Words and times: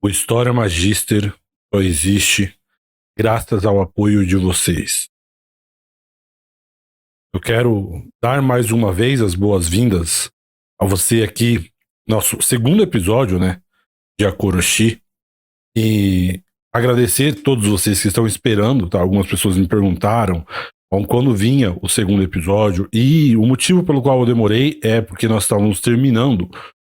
O 0.00 0.08
História 0.08 0.52
Magister 0.52 1.34
só 1.74 1.80
existe 1.80 2.56
graças 3.18 3.66
ao 3.66 3.80
apoio 3.80 4.24
de 4.24 4.36
vocês. 4.36 5.08
Eu 7.34 7.40
quero 7.40 8.08
dar 8.22 8.40
mais 8.40 8.70
uma 8.70 8.92
vez 8.92 9.20
as 9.20 9.34
boas-vindas 9.34 10.30
a 10.80 10.86
você 10.86 11.24
aqui, 11.24 11.72
nosso 12.06 12.40
segundo 12.40 12.80
episódio, 12.80 13.40
né, 13.40 13.60
de 14.18 14.24
Akoroshi, 14.24 15.02
e 15.76 16.40
agradecer 16.72 17.42
todos 17.42 17.66
vocês 17.66 18.00
que 18.00 18.06
estão 18.06 18.24
esperando, 18.24 18.88
tá? 18.88 19.00
Algumas 19.00 19.26
pessoas 19.26 19.56
me 19.56 19.66
perguntaram 19.66 20.46
quando 21.08 21.34
vinha 21.34 21.76
o 21.82 21.88
segundo 21.88 22.22
episódio, 22.22 22.88
e 22.92 23.36
o 23.36 23.44
motivo 23.44 23.82
pelo 23.84 24.00
qual 24.00 24.20
eu 24.20 24.26
demorei 24.26 24.78
é 24.82 25.00
porque 25.00 25.26
nós 25.26 25.42
estávamos 25.42 25.80
terminando 25.80 26.48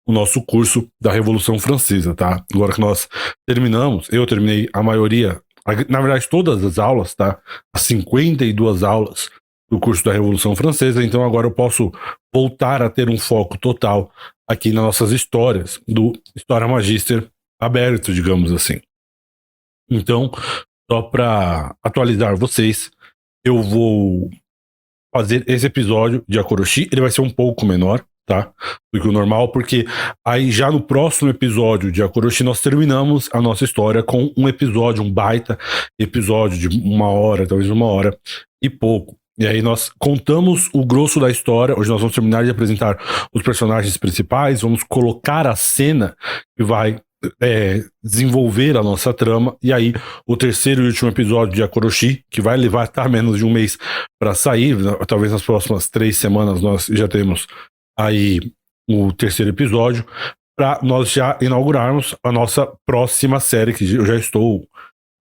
o 0.09 0.13
nosso 0.13 0.43
curso 0.43 0.89
da 0.99 1.13
Revolução 1.13 1.59
Francesa, 1.59 2.15
tá? 2.15 2.43
Agora 2.55 2.73
que 2.73 2.81
nós 2.81 3.07
terminamos, 3.47 4.09
eu 4.11 4.27
terminei 4.27 4.67
a 4.73 4.83
maioria, 4.83 5.41
na 5.87 6.01
verdade 6.01 6.27
todas 6.31 6.65
as 6.65 6.79
aulas, 6.79 7.15
tá? 7.15 7.39
As 7.75 7.83
52 7.83 8.83
aulas 8.83 9.31
do 9.71 9.79
curso 9.79 10.03
da 10.03 10.13
Revolução 10.13 10.57
Francesa, 10.57 11.05
então 11.05 11.23
agora 11.23 11.47
eu 11.47 11.51
posso 11.51 11.93
voltar 12.35 12.81
a 12.81 12.89
ter 12.89 13.11
um 13.11 13.19
foco 13.19 13.59
total 13.59 14.11
aqui 14.49 14.73
nas 14.73 14.83
nossas 14.83 15.13
histórias, 15.13 15.79
do 15.87 16.13
História 16.35 16.67
Magister 16.67 17.31
aberto, 17.61 18.15
digamos 18.15 18.51
assim. 18.51 18.81
Então, 19.91 20.31
só 20.91 21.03
para 21.03 21.77
atualizar 21.83 22.35
vocês, 22.35 22.91
eu 23.45 23.63
vou 23.63 24.31
fazer 25.15 25.45
esse 25.47 25.67
episódio 25.67 26.25
de 26.27 26.39
Akoroshi, 26.39 26.89
ele 26.91 27.03
vai 27.03 27.11
ser 27.11 27.21
um 27.21 27.31
pouco 27.31 27.67
menor, 27.67 28.03
tá? 28.29 28.51
Do 28.93 29.01
que 29.01 29.09
o 29.09 29.13
normal, 29.13 29.49
porque 29.49 29.87
aí 30.25 30.51
já 30.51 30.71
no 30.71 30.83
próximo 30.83 31.31
episódio 31.31 31.91
de 31.91 32.03
Akoroshi 32.03 32.45
nós 32.45 32.61
terminamos 32.61 33.31
a 33.33 33.41
nossa 33.41 33.65
história 33.65 34.03
com 34.03 34.31
um 34.37 34.47
episódio, 34.47 35.03
um 35.03 35.11
baita 35.11 35.59
episódio 35.99 36.59
de 36.59 36.69
uma 36.87 37.09
hora, 37.09 37.47
talvez 37.47 37.71
uma 37.71 37.87
hora 37.87 38.17
e 38.63 38.69
pouco. 38.69 39.17
E 39.39 39.47
aí 39.47 39.63
nós 39.63 39.91
contamos 39.99 40.69
o 40.75 40.85
grosso 40.85 41.19
da 41.19 41.31
história. 41.31 41.79
Hoje 41.79 41.89
nós 41.89 42.01
vamos 42.01 42.15
terminar 42.15 42.45
de 42.45 42.51
apresentar 42.51 42.99
os 43.33 43.43
personagens 43.43 43.97
principais, 43.97 44.61
vamos 44.61 44.83
colocar 44.83 45.47
a 45.47 45.57
cena 45.57 46.15
que 46.57 46.65
vai 46.65 47.01
é, 47.41 47.85
desenvolver 48.03 48.77
a 48.77 48.83
nossa 48.83 49.13
trama. 49.13 49.57
E 49.63 49.73
aí, 49.73 49.95
o 50.27 50.37
terceiro 50.37 50.83
e 50.83 50.87
último 50.87 51.11
episódio 51.11 51.55
de 51.55 51.63
Akoroshi, 51.63 52.25
que 52.31 52.41
vai 52.41 52.57
levar 52.57 52.89
tá, 52.89 53.09
menos 53.09 53.39
de 53.39 53.45
um 53.45 53.53
mês 53.53 53.79
para 54.21 54.35
sair, 54.35 54.77
talvez 55.07 55.33
nas 55.33 55.43
próximas 55.43 55.89
três 55.89 56.17
semanas 56.17 56.61
nós 56.61 56.87
já 56.87 57.09
temos 57.09 57.47
aí 57.99 58.41
o 58.89 59.13
terceiro 59.13 59.51
episódio, 59.51 60.07
para 60.57 60.81
nós 60.83 61.11
já 61.13 61.39
inaugurarmos 61.41 62.17
a 62.25 62.33
nossa 62.33 62.67
próxima 62.87 63.39
série, 63.39 63.75
que 63.75 63.95
eu 63.95 64.07
já 64.07 64.17
estou 64.17 64.67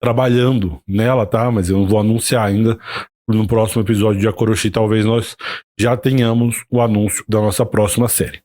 trabalhando 0.00 0.80
nela, 0.86 1.26
tá? 1.26 1.50
Mas 1.50 1.68
eu 1.68 1.78
não 1.78 1.86
vou 1.86 2.00
anunciar 2.00 2.46
ainda. 2.46 2.78
No 3.28 3.46
próximo 3.46 3.82
episódio 3.82 4.20
de 4.20 4.26
Akoroshi, 4.26 4.70
talvez 4.70 5.04
nós 5.04 5.36
já 5.78 5.96
tenhamos 5.98 6.64
o 6.70 6.80
anúncio 6.80 7.22
da 7.28 7.40
nossa 7.40 7.66
próxima 7.66 8.08
série. 8.08 8.40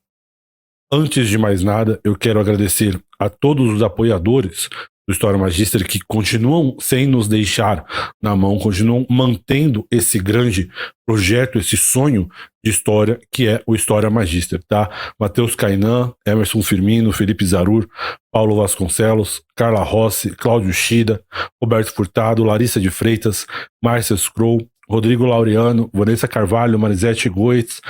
Antes 0.92 1.30
de 1.30 1.38
mais 1.38 1.64
nada, 1.64 2.02
eu 2.04 2.18
quero 2.18 2.40
agradecer 2.40 3.02
a 3.18 3.30
todos 3.30 3.72
os 3.72 3.82
apoiadores 3.82 4.70
do 5.08 5.12
História 5.12 5.38
Magister 5.38 5.86
que 5.86 6.00
continuam 6.08 6.76
sem 6.80 7.06
nos 7.06 7.28
deixar 7.28 7.86
na 8.22 8.36
mão, 8.36 8.58
continuam 8.58 9.06
mantendo 9.10 9.86
esse 9.92 10.18
grande 10.18 10.70
projeto, 11.06 11.60
esse 11.60 11.76
sonho 11.76 12.30
de 12.64 12.72
história 12.72 13.20
que 13.32 13.48
é 13.48 13.62
o 13.68 13.76
História 13.76 14.10
Magister, 14.10 14.64
tá? 14.64 14.90
Matheus 15.20 15.56
Cainan, 15.56 16.14
Emerson 16.26 16.62
Firmino, 16.62 17.12
Felipe 17.12 17.46
Zarur, 17.46 17.88
Paulo 18.32 18.56
Vasconcelos, 18.56 19.44
Carla 19.56 19.84
Rossi, 19.84 20.30
Cláudio 20.30 20.72
Shida, 20.72 21.22
Roberto 21.62 21.94
Furtado, 21.94 22.44
Larissa 22.44 22.80
de 22.80 22.90
Freitas, 22.90 23.46
Márcia 23.84 24.16
Scroll, 24.16 24.68
Rodrigo 24.90 25.26
Laureano, 25.26 25.90
Vanessa 25.94 26.28
Carvalho, 26.28 26.80
Marisete 26.80 27.28
Goetz, 27.28 27.82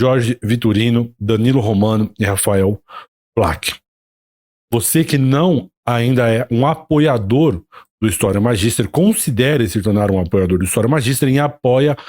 Jorge 0.00 0.38
Vitorino, 0.42 1.14
Danilo 1.20 1.60
Romano 1.60 2.12
e 2.18 2.24
Rafael 2.24 2.80
Black. 3.36 3.74
Você 4.72 5.04
que 5.04 5.18
não 5.18 5.70
ainda 5.86 6.28
é 6.28 6.46
um 6.50 6.66
apoiador 6.66 7.62
do 8.00 8.08
História 8.08 8.40
Magister, 8.40 8.88
considere 8.88 9.68
se 9.68 9.80
tornar 9.80 10.10
um 10.10 10.18
apoiador 10.20 10.58
do 10.58 10.64
História 10.64 10.88
Magister 10.88 11.28
em 11.28 11.38
apoia.se 11.38 12.00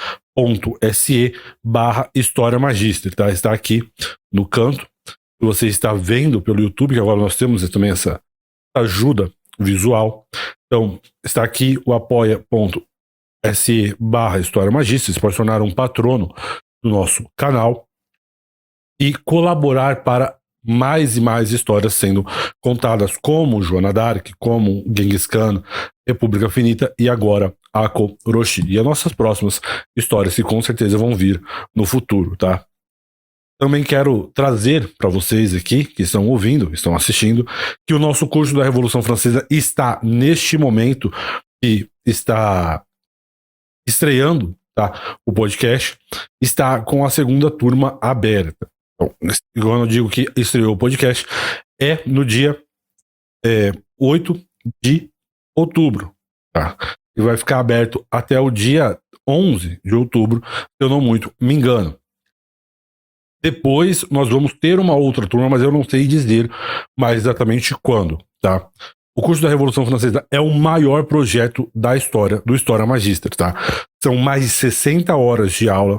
barra 1.62 2.10
História 2.12 2.58
Magister, 2.58 3.14
tá? 3.14 3.30
Está 3.30 3.52
aqui 3.52 3.88
no 4.32 4.44
canto. 4.44 4.84
Você 5.40 5.68
está 5.68 5.92
vendo 5.92 6.42
pelo 6.42 6.60
YouTube, 6.60 6.94
que 6.94 7.00
agora 7.00 7.20
nós 7.20 7.36
temos 7.36 7.68
também 7.70 7.90
essa 7.90 8.20
ajuda 8.76 9.30
visual. 9.56 10.26
Então, 10.66 11.00
está 11.24 11.44
aqui 11.44 11.78
o 11.86 11.92
apoia.se 11.92 12.84
barra 14.00 14.40
História 14.40 14.72
Magister. 14.72 15.14
Você 15.14 15.20
pode 15.20 15.36
tornar 15.36 15.62
um 15.62 15.70
patrono 15.70 16.34
do 16.82 16.90
nosso 16.90 17.24
canal 17.36 17.86
e 19.00 19.14
colaborar 19.14 20.02
para 20.02 20.36
mais 20.64 21.16
e 21.16 21.20
mais 21.20 21.52
histórias 21.52 21.94
sendo 21.94 22.24
contadas, 22.60 23.16
como 23.20 23.62
Joana 23.62 23.92
Dark, 23.92 24.30
como 24.38 24.84
Genghis 24.86 25.26
Khan, 25.26 25.62
República 26.06 26.48
Finita 26.48 26.94
e 26.98 27.08
agora 27.08 27.54
Ako 27.72 28.16
Roshi. 28.26 28.64
E 28.66 28.78
as 28.78 28.84
nossas 28.84 29.12
próximas 29.12 29.60
histórias 29.96 30.34
que 30.34 30.42
com 30.42 30.62
certeza 30.62 30.96
vão 30.96 31.14
vir 31.14 31.42
no 31.74 31.84
futuro, 31.84 32.36
tá? 32.36 32.64
Também 33.60 33.84
quero 33.84 34.30
trazer 34.34 34.92
para 34.98 35.08
vocês 35.08 35.54
aqui, 35.54 35.84
que 35.84 36.02
estão 36.02 36.28
ouvindo, 36.28 36.74
estão 36.74 36.94
assistindo, 36.94 37.46
que 37.86 37.94
o 37.94 37.98
nosso 37.98 38.26
curso 38.26 38.54
da 38.54 38.64
Revolução 38.64 39.02
Francesa 39.02 39.46
está 39.48 40.00
neste 40.02 40.58
momento 40.58 41.12
e 41.62 41.88
está 42.04 42.84
estreando 43.86 44.56
tá? 44.74 45.18
o 45.24 45.32
podcast, 45.32 45.96
está 46.42 46.80
com 46.80 47.04
a 47.04 47.10
segunda 47.10 47.50
turma 47.50 47.98
aberta. 48.02 48.68
Então, 48.94 49.14
quando 49.60 49.82
eu 49.82 49.86
digo 49.86 50.08
que 50.08 50.26
estreou 50.36 50.74
o 50.74 50.78
podcast, 50.78 51.26
é 51.80 52.02
no 52.06 52.24
dia 52.24 52.60
é, 53.44 53.72
8 53.98 54.40
de 54.82 55.10
outubro. 55.56 56.14
Tá? 56.52 56.76
E 57.16 57.22
vai 57.22 57.36
ficar 57.36 57.58
aberto 57.58 58.06
até 58.10 58.38
o 58.38 58.50
dia 58.50 58.98
11 59.28 59.80
de 59.84 59.94
outubro, 59.94 60.42
se 60.46 60.80
eu 60.80 60.88
não 60.88 61.00
muito 61.00 61.32
me 61.40 61.54
engano. 61.54 61.98
Depois 63.42 64.08
nós 64.10 64.28
vamos 64.28 64.54
ter 64.54 64.78
uma 64.78 64.94
outra 64.94 65.26
turma, 65.26 65.50
mas 65.50 65.62
eu 65.62 65.70
não 65.70 65.84
sei 65.84 66.06
dizer 66.06 66.50
mais 66.98 67.18
exatamente 67.18 67.74
quando, 67.82 68.18
tá? 68.40 68.70
O 69.16 69.22
curso 69.22 69.42
da 69.42 69.48
Revolução 69.48 69.86
Francesa 69.86 70.26
é 70.30 70.40
o 70.40 70.50
maior 70.50 71.04
projeto 71.04 71.70
da 71.74 71.96
história 71.96 72.42
do 72.44 72.54
História 72.54 72.86
Magister, 72.86 73.30
tá? 73.36 73.54
São 74.02 74.16
mais 74.16 74.42
de 74.42 74.48
60 74.48 75.14
horas 75.14 75.52
de 75.52 75.68
aula 75.68 75.98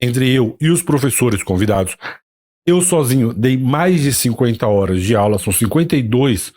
entre 0.00 0.30
eu 0.32 0.56
e 0.60 0.70
os 0.70 0.82
professores 0.82 1.42
convidados 1.42 1.96
eu 2.66 2.80
sozinho 2.80 3.32
dei 3.32 3.56
mais 3.56 4.00
de 4.02 4.12
50 4.12 4.66
horas 4.66 5.02
de 5.02 5.14
aula, 5.14 5.38
são 5.38 5.52
52, 5.52 6.52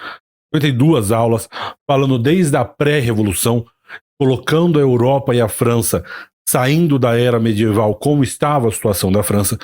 52 0.54 1.12
aulas, 1.12 1.48
falando 1.88 2.18
desde 2.18 2.58
a 2.58 2.66
pré-revolução, 2.66 3.66
colocando 4.20 4.80
a 4.80 4.82
Europa 4.82 5.36
e 5.36 5.40
a 5.40 5.48
França 5.48 6.04
saindo 6.50 6.98
da 6.98 7.16
era 7.16 7.40
medieval, 7.40 7.94
como 7.94 8.24
estava 8.24 8.68
a 8.68 8.72
situação 8.72 9.12
da 9.12 9.22
França, 9.22 9.56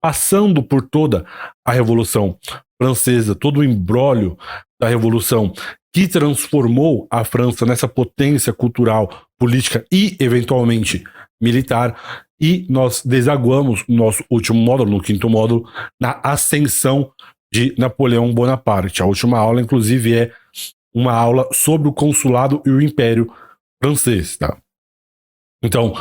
passando 0.00 0.62
por 0.62 0.82
toda 0.82 1.26
a 1.66 1.72
Revolução 1.72 2.38
Francesa, 2.80 3.34
todo 3.34 3.58
o 3.58 3.64
embrólio 3.64 4.38
da 4.80 4.88
Revolução 4.88 5.52
que 5.92 6.06
transformou 6.06 7.08
a 7.10 7.24
França 7.24 7.66
nessa 7.66 7.88
potência 7.88 8.52
cultural, 8.52 9.10
política 9.40 9.84
e, 9.90 10.16
eventualmente, 10.20 11.02
militar. 11.40 12.28
E 12.38 12.66
nós 12.68 13.02
desaguamos 13.04 13.82
no 13.88 13.96
nosso 13.96 14.22
último 14.30 14.60
módulo, 14.60 14.90
no 14.90 15.02
quinto 15.02 15.28
módulo, 15.28 15.68
na 15.98 16.20
ascensão 16.22 17.10
de 17.52 17.74
Napoleão 17.78 18.32
Bonaparte. 18.32 19.02
A 19.02 19.06
última 19.06 19.38
aula, 19.38 19.60
inclusive, 19.60 20.14
é 20.14 20.32
uma 20.94 21.12
aula 21.12 21.48
sobre 21.52 21.88
o 21.88 21.92
consulado 21.92 22.62
e 22.66 22.70
o 22.70 22.80
império 22.80 23.32
francês. 23.82 24.36
Tá? 24.36 24.56
Então, 25.64 25.94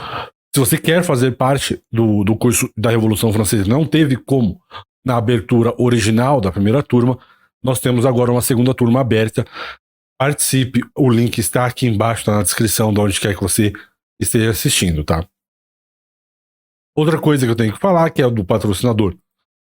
se 0.54 0.60
você 0.60 0.78
quer 0.78 1.04
fazer 1.04 1.32
parte 1.38 1.82
do, 1.92 2.24
do 2.24 2.36
curso 2.36 2.70
da 2.78 2.90
Revolução 2.90 3.32
Francesa, 3.32 3.68
não 3.68 3.86
teve 3.86 4.18
como 4.18 4.60
na 5.06 5.18
abertura 5.18 5.74
original 5.82 6.42
da 6.42 6.52
primeira 6.52 6.84
turma, 6.84 7.18
nós 7.64 7.80
temos 7.80 8.06
agora 8.06 8.32
uma 8.32 8.42
segunda 8.42 8.74
turma 8.74 9.02
aberta. 9.02 9.46
Participe, 10.20 10.82
o 10.98 11.10
link 11.10 11.38
está 11.38 11.66
aqui 11.66 11.88
embaixo, 11.88 12.26
tá 12.26 12.36
na 12.36 12.44
descrição 12.44 12.94
de 12.94 13.00
onde 13.00 13.20
quer 13.20 13.34
que 13.34 13.42
você 13.42 13.72
esteja 14.20 14.50
assistindo, 14.50 15.04
tá? 15.04 15.26
Outra 16.96 17.18
coisa 17.20 17.46
que 17.46 17.52
eu 17.52 17.56
tenho 17.56 17.72
que 17.72 17.80
falar, 17.80 18.10
que 18.10 18.22
é 18.22 18.30
do 18.30 18.44
patrocinador 18.44 19.16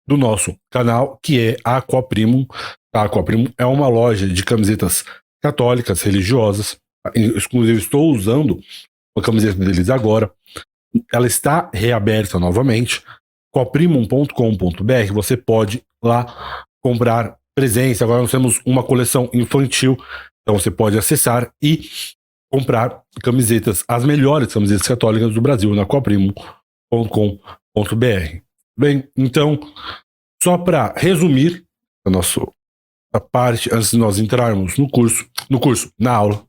do 0.09 0.17
nosso 0.17 0.57
canal, 0.71 1.19
que 1.23 1.39
é 1.39 1.57
a 1.63 1.77
Aquaprimo. 1.77 2.49
A 2.95 3.03
Aquaprimo 3.03 3.53
é 3.59 3.67
uma 3.67 3.87
loja 3.89 4.27
de 4.27 4.43
camisetas 4.43 5.05
católicas, 5.43 6.01
religiosas. 6.01 6.79
Inclusive, 7.15 7.79
estou 7.79 8.11
usando 8.11 8.59
a 9.17 9.21
camiseta 9.21 9.59
deles 9.59 9.91
agora. 9.91 10.33
Ela 11.13 11.27
está 11.27 11.71
reaberta 11.75 12.39
novamente. 12.39 13.03
Aquaprimum.com.br 13.53 15.13
você 15.13 15.37
pode 15.37 15.85
lá 16.03 16.65
comprar 16.83 17.37
presença. 17.55 18.05
Agora 18.05 18.23
nós 18.23 18.31
temos 18.31 18.63
uma 18.65 18.83
coleção 18.83 19.29
infantil, 19.35 19.99
então 20.49 20.59
você 20.59 20.71
pode 20.71 20.97
acessar 20.97 21.53
e 21.63 21.91
comprar 22.51 23.03
camisetas, 23.23 23.85
as 23.87 24.03
melhores 24.03 24.51
camisetas 24.51 24.89
católicas 24.89 25.35
do 25.35 25.43
Brasil, 25.43 25.75
na 25.75 25.85
coprimo.com.br. 25.85 26.33
Bem, 28.75 29.07
então, 29.15 29.61
só 30.43 30.57
para 30.57 30.95
resumir 30.97 31.67
a 32.07 32.09
nossa 32.09 32.41
a 33.13 33.21
parte, 33.21 33.69
antes 33.75 33.91
de 33.91 33.99
nós 33.99 34.19
entrarmos 34.19 34.79
no 34.79 34.89
curso, 34.89 35.29
no 35.51 35.61
curso, 35.61 35.93
na 35.99 36.15
aula, 36.15 36.43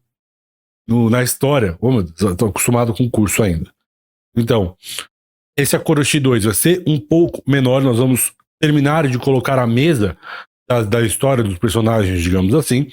no, 0.88 1.10
na 1.10 1.22
história, 1.22 1.78
estou 2.16 2.48
acostumado 2.48 2.94
com 2.94 3.04
o 3.04 3.12
curso 3.12 3.44
ainda. 3.44 3.69
Então, 4.34 4.78
esse 5.57 5.75
Akoroshi 5.75 6.22
2 6.22 6.45
vai 6.45 6.54
ser 6.54 6.84
um 6.88 6.98
pouco 6.98 7.44
menor, 7.45 7.81
nós 7.81 7.98
vamos 7.98 8.31
terminar 8.62 9.10
de 9.10 9.19
colocar 9.19 9.60
a 9.60 9.68
mesa 9.68 10.18
da, 10.69 10.84
da 10.84 11.02
história 11.02 11.44
dos 11.44 11.57
personagens, 11.57 12.22
digamos 12.22 12.54
assim. 12.54 12.88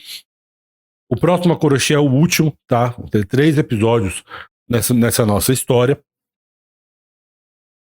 O 1.08 1.16
próximo 1.16 1.54
Akoroshi 1.54 1.94
é 1.94 1.98
o 1.98 2.10
último, 2.10 2.52
tá? 2.66 2.88
Vão 2.88 3.06
ter 3.06 3.24
três 3.26 3.56
episódios 3.58 4.24
nessa, 4.68 4.92
nessa 4.92 5.24
nossa 5.24 5.52
história. 5.52 6.00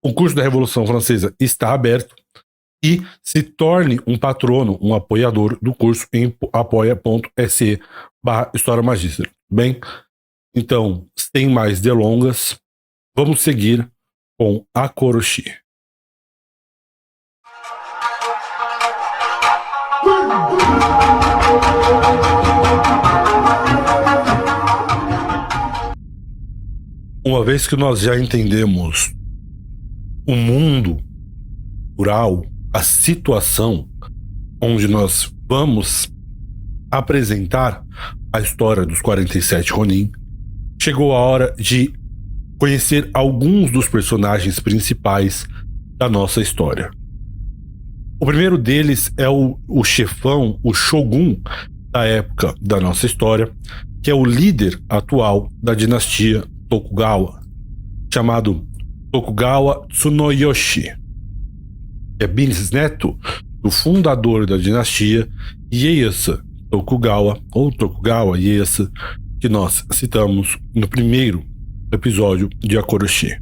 O 0.03 0.13
curso 0.13 0.35
da 0.35 0.43
Revolução 0.43 0.85
Francesa 0.85 1.33
está 1.39 1.73
aberto 1.73 2.13
e 2.83 2.99
se 3.21 3.41
torne 3.41 3.99
um 4.05 4.17
patrono, 4.17 4.77
um 4.81 4.93
apoiador 4.93 5.57
do 5.61 5.73
curso 5.73 6.05
em 6.11 6.35
apoia.se 6.51 7.79
barra 8.21 8.51
História 8.53 8.83
Magíster. 8.83 9.31
Bem, 9.49 9.79
então, 10.53 11.07
sem 11.17 11.49
mais 11.49 11.79
delongas, 11.79 12.59
vamos 13.15 13.41
seguir 13.41 13.89
com 14.37 14.65
a 14.73 14.89
Koroshi. 14.89 15.63
Uma 27.25 27.41
vez 27.41 27.65
que 27.65 27.77
nós 27.77 28.01
já 28.01 28.19
entendemos 28.19 29.13
o 30.27 30.35
mundo 30.35 30.97
rural, 31.97 32.45
a 32.73 32.83
situação 32.83 33.87
onde 34.61 34.89
nós 34.89 35.33
vamos 35.47 36.11
apresentar 36.91 37.81
a 38.33 38.41
história 38.41 38.85
dos 38.85 39.01
47 39.01 39.71
Ronin, 39.71 40.11
chegou 40.81 41.13
a 41.13 41.19
hora 41.19 41.55
de 41.57 41.93
conhecer 42.59 43.09
alguns 43.13 43.71
dos 43.71 43.87
personagens 43.87 44.59
principais 44.59 45.47
da 45.95 46.09
nossa 46.09 46.41
história. 46.41 46.91
O 48.19 48.25
primeiro 48.25 48.57
deles 48.57 49.13
é 49.15 49.29
o, 49.29 49.57
o 49.65 49.81
chefão, 49.85 50.59
o 50.61 50.73
shogun 50.73 51.41
da 51.89 52.03
época 52.03 52.53
da 52.61 52.81
nossa 52.81 53.05
história, 53.05 53.49
que 54.03 54.11
é 54.11 54.13
o 54.13 54.25
líder 54.25 54.77
atual 54.89 55.49
da 55.61 55.73
dinastia 55.73 56.43
Tokugawa, 56.73 57.39
chamado 58.11 58.65
Tokugawa 59.11 59.85
Tsunoyoshi. 59.89 60.91
É 62.19 62.25
bisneto 62.25 63.15
do 63.61 63.69
fundador 63.69 64.47
da 64.47 64.57
dinastia 64.57 65.27
Ieyasu 65.71 66.41
Tokugawa, 66.71 67.39
ou 67.51 67.71
Tokugawa 67.71 68.39
Ieyasu, 68.39 68.89
que 69.39 69.47
nós 69.47 69.85
citamos 69.91 70.57
no 70.73 70.87
primeiro 70.87 71.45
episódio 71.91 72.49
de 72.59 72.75
Akoroshi. 72.75 73.37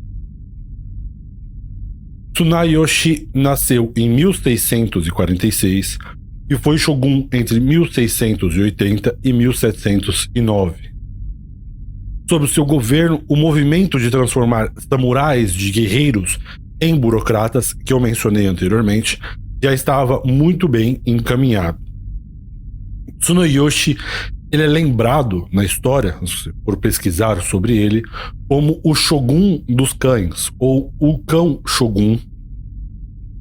Tsunayoshi 2.33 3.29
nasceu 3.33 3.93
em 3.95 4.09
1646 4.09 5.97
e 6.49 6.57
foi 6.57 6.77
shogun 6.77 7.29
entre 7.31 7.61
1680 7.61 9.17
e 9.23 9.31
1709. 9.31 10.90
Sob 12.31 12.47
seu 12.47 12.63
governo, 12.63 13.21
o 13.27 13.35
movimento 13.35 13.99
de 13.99 14.09
transformar 14.09 14.71
samurais 14.89 15.53
de 15.53 15.69
guerreiros 15.69 16.39
em 16.79 16.95
burocratas, 16.97 17.73
que 17.73 17.91
eu 17.91 17.99
mencionei 17.99 18.47
anteriormente, 18.47 19.19
já 19.61 19.73
estava 19.73 20.21
muito 20.23 20.65
bem 20.65 21.01
encaminhado. 21.05 21.77
Tsunoyoshi 23.19 23.97
ele 24.49 24.63
é 24.63 24.65
lembrado 24.65 25.45
na 25.51 25.65
história, 25.65 26.15
por 26.63 26.77
pesquisar 26.77 27.41
sobre 27.41 27.75
ele, 27.75 28.01
como 28.47 28.79
o 28.81 28.95
Shogun 28.95 29.61
dos 29.67 29.91
cães, 29.91 30.49
ou 30.57 30.93
o 30.97 31.19
cão 31.25 31.59
Shogun, 31.67 32.17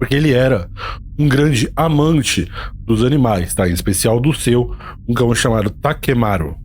porque 0.00 0.16
ele 0.16 0.32
era 0.32 0.68
um 1.16 1.28
grande 1.28 1.70
amante 1.76 2.50
dos 2.84 3.04
animais, 3.04 3.54
tá? 3.54 3.68
em 3.68 3.72
especial 3.72 4.18
do 4.18 4.34
seu, 4.34 4.74
um 5.08 5.14
cão 5.14 5.32
chamado 5.32 5.70
Takemaru. 5.70 6.56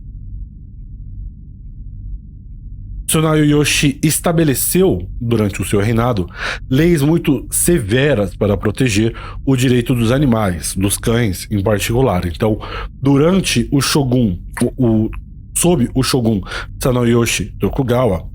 Tsunayo 3.06 3.44
Yoshi 3.44 3.98
estabeleceu, 4.02 5.08
durante 5.20 5.62
o 5.62 5.64
seu 5.64 5.80
reinado, 5.80 6.28
leis 6.68 7.02
muito 7.02 7.46
severas 7.50 8.34
para 8.34 8.56
proteger 8.56 9.14
o 9.44 9.56
direito 9.56 9.94
dos 9.94 10.10
animais, 10.10 10.74
dos 10.74 10.98
cães 10.98 11.46
em 11.50 11.62
particular. 11.62 12.26
Então, 12.26 12.58
durante 13.00 13.68
o 13.70 13.80
Shogun, 13.80 14.38
o, 14.60 14.86
o, 15.06 15.10
sob 15.56 15.88
o 15.94 16.02
Shogun 16.02 16.40
Tsunayoshi 16.78 17.54
Tokugawa, 17.60 18.28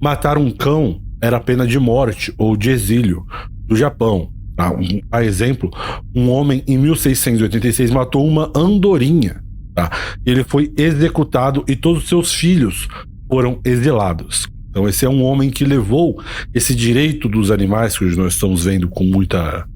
matar 0.00 0.38
um 0.38 0.50
cão 0.50 1.00
era 1.20 1.40
pena 1.40 1.66
de 1.66 1.78
morte 1.78 2.32
ou 2.38 2.56
de 2.56 2.70
exílio 2.70 3.26
do 3.66 3.76
Japão. 3.76 4.30
Tá? 4.56 4.72
Um, 4.72 5.00
a 5.10 5.24
exemplo, 5.24 5.70
um 6.14 6.30
homem 6.30 6.62
em 6.66 6.78
1686 6.78 7.90
matou 7.90 8.26
uma 8.26 8.52
andorinha. 8.54 9.42
Tá? 9.74 9.90
Ele 10.24 10.44
foi 10.44 10.72
executado 10.76 11.64
e 11.66 11.74
todos 11.74 12.08
seus 12.08 12.34
filhos 12.34 12.88
foram 13.32 13.58
exilados. 13.64 14.46
Então, 14.68 14.86
esse 14.86 15.06
é 15.06 15.08
um 15.08 15.22
homem 15.22 15.48
que 15.48 15.64
levou 15.64 16.22
esse 16.52 16.74
direito 16.74 17.30
dos 17.30 17.50
animais, 17.50 17.96
que 17.96 18.04
hoje 18.04 18.14
nós 18.14 18.34
estamos 18.34 18.66
vendo 18.66 18.90
com 18.90 19.04
muita, 19.04 19.66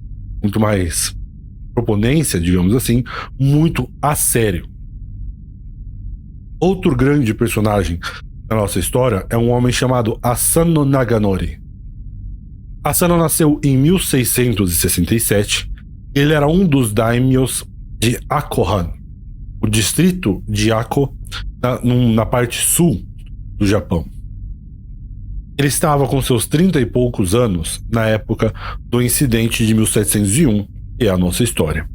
muito 0.42 0.60
mais 0.60 1.16
proponência, 1.72 2.38
digamos 2.38 2.74
assim, 2.74 3.02
muito 3.40 3.90
a 4.02 4.14
sério. 4.14 4.68
Outro 6.60 6.94
grande 6.94 7.32
personagem 7.32 7.98
da 8.46 8.56
nossa 8.56 8.78
história 8.78 9.24
é 9.30 9.38
um 9.38 9.48
homem 9.48 9.72
chamado 9.72 10.18
Asano 10.22 10.84
Naganori. 10.84 11.58
Asano 12.84 13.16
nasceu 13.16 13.58
em 13.64 13.74
1667. 13.78 15.72
Ele 16.14 16.34
era 16.34 16.46
um 16.46 16.66
dos 16.66 16.92
daimyos 16.92 17.64
de 17.98 18.18
Akohan, 18.28 18.92
o 19.62 19.66
distrito 19.66 20.44
de 20.46 20.70
Ako, 20.70 21.16
na, 21.62 21.80
na 21.82 22.26
parte 22.26 22.58
sul 22.58 23.15
do 23.56 23.66
Japão. 23.66 24.06
Ele 25.58 25.68
estava 25.68 26.06
com 26.06 26.20
seus 26.20 26.46
trinta 26.46 26.80
e 26.80 26.86
poucos 26.86 27.34
anos 27.34 27.82
na 27.90 28.06
época 28.06 28.52
do 28.80 29.00
incidente 29.00 29.66
de 29.66 29.74
1701, 29.74 30.66
que 30.98 31.06
é 31.06 31.08
a 31.08 31.16
nossa 31.16 31.42
história. 31.42 31.88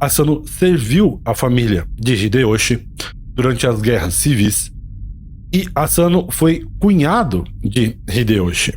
Asano 0.00 0.46
serviu 0.46 1.20
a 1.24 1.34
família 1.34 1.86
de 1.94 2.14
Hideyoshi 2.14 2.86
durante 3.34 3.66
as 3.66 3.80
guerras 3.80 4.14
civis 4.14 4.72
e 5.52 5.68
Asano 5.74 6.26
foi 6.30 6.66
cunhado 6.78 7.44
de 7.62 7.96
Hideyoshi. 8.08 8.74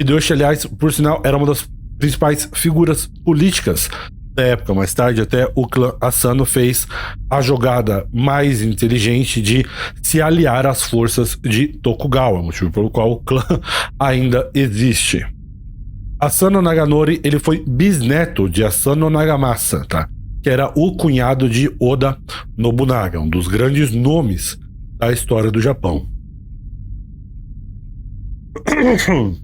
Hideyoshi, 0.00 0.32
aliás, 0.32 0.64
por 0.64 0.92
sinal, 0.92 1.20
era 1.24 1.36
uma 1.36 1.46
das 1.46 1.68
principais 1.98 2.48
figuras 2.54 3.06
políticas 3.24 3.90
da 4.36 4.42
época. 4.42 4.74
Mais 4.74 4.92
tarde, 4.92 5.22
até 5.22 5.50
o 5.54 5.66
clã 5.66 5.94
Asano 6.00 6.44
fez 6.44 6.86
a 7.28 7.40
jogada 7.40 8.06
mais 8.12 8.62
inteligente 8.62 9.40
de 9.40 9.66
se 10.02 10.20
aliar 10.20 10.66
às 10.66 10.82
forças 10.82 11.36
de 11.42 11.68
Tokugawa, 11.68 12.42
motivo 12.42 12.70
pelo 12.70 12.90
qual 12.90 13.10
o 13.12 13.20
clã 13.20 13.42
ainda 13.98 14.48
existe. 14.54 15.26
Asano 16.20 16.62
Naganori 16.62 17.20
ele 17.24 17.38
foi 17.38 17.64
bisneto 17.66 18.48
de 18.48 18.62
Asano 18.64 19.10
Nagamasa, 19.10 19.84
tá? 19.86 20.08
que 20.42 20.50
era 20.50 20.72
o 20.76 20.96
cunhado 20.96 21.48
de 21.48 21.68
Oda 21.80 22.16
Nobunaga, 22.56 23.18
um 23.18 23.28
dos 23.28 23.48
grandes 23.48 23.90
nomes 23.90 24.56
da 24.96 25.10
história 25.10 25.50
do 25.50 25.60
Japão. 25.60 26.08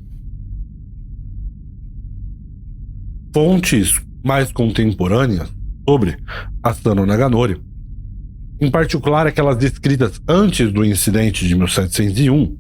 Fontes 3.34 4.00
mais 4.23 4.52
contemporâneas 4.52 5.52
sobre 5.88 6.17
Asano 6.62 7.05
Naganori, 7.05 7.61
em 8.61 8.71
particular 8.71 9.26
aquelas 9.26 9.57
descritas 9.57 10.21
antes 10.29 10.73
do 10.73 10.85
incidente 10.85 11.49
de 11.49 11.55
1701, 11.57 12.57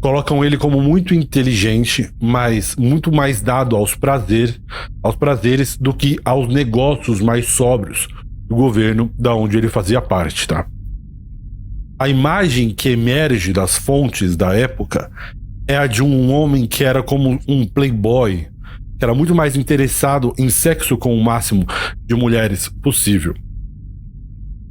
colocam 0.00 0.44
ele 0.44 0.56
como 0.56 0.80
muito 0.80 1.12
inteligente, 1.12 2.08
mas 2.20 2.76
muito 2.76 3.10
mais 3.10 3.40
dado 3.40 3.74
aos 3.74 3.96
prazeres, 3.96 4.60
aos 5.02 5.16
prazeres 5.16 5.76
do 5.76 5.92
que 5.92 6.20
aos 6.24 6.46
negócios 6.46 7.20
mais 7.20 7.48
sóbrios 7.48 8.06
do 8.46 8.54
governo 8.54 9.10
da 9.18 9.34
onde 9.34 9.56
ele 9.56 9.68
fazia 9.68 10.00
parte, 10.00 10.46
tá? 10.46 10.66
A 11.98 12.08
imagem 12.08 12.70
que 12.70 12.90
emerge 12.90 13.52
das 13.52 13.76
fontes 13.76 14.36
da 14.36 14.54
época 14.54 15.10
é 15.66 15.76
a 15.76 15.86
de 15.86 16.02
um 16.02 16.30
homem 16.30 16.66
que 16.66 16.84
era 16.84 17.02
como 17.02 17.40
um 17.48 17.66
playboy, 17.66 18.46
que 18.98 19.04
era 19.04 19.14
muito 19.14 19.34
mais 19.34 19.56
interessado 19.56 20.32
em 20.38 20.48
sexo 20.48 20.96
com 20.96 21.16
o 21.16 21.22
máximo 21.22 21.66
de 22.04 22.14
mulheres 22.14 22.68
possível. 22.82 23.34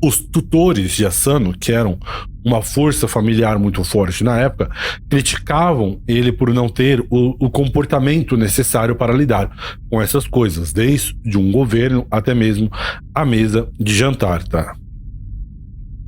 os 0.04 0.20
tutores 0.20 0.92
de 0.92 1.06
Asano, 1.06 1.54
que 1.58 1.72
eram 1.72 1.98
uma 2.44 2.62
força 2.62 3.08
familiar 3.08 3.58
muito 3.58 3.84
forte 3.86 4.22
na 4.22 4.38
época, 4.38 4.70
criticavam 5.10 6.02
ele 6.06 6.30
por 6.30 6.54
não 6.54 6.68
ter 6.68 7.00
o, 7.10 7.38
o, 7.40 7.50
comportamento 7.50 8.36
necessário 8.36 8.98
para 8.98 9.14
lidar 9.14 9.50
com 9.90 10.02
essas 10.02 10.28
coisas, 10.28 10.74
desde 10.74 11.38
um 11.38 11.54
governo 11.54 12.06
até 12.12 12.34
mesmo 12.34 12.70
a 13.16 13.24
mesa 13.24 13.70
de 13.80 13.96
jantar, 13.96 14.44
tá? 14.44 14.76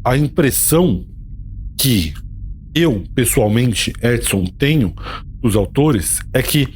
A 0.03 0.17
impressão 0.17 1.05
que 1.77 2.13
eu, 2.75 3.01
pessoalmente, 3.15 3.93
Edson, 4.01 4.45
tenho 4.57 4.93
dos 5.41 5.55
autores 5.55 6.19
é 6.33 6.41
que 6.41 6.67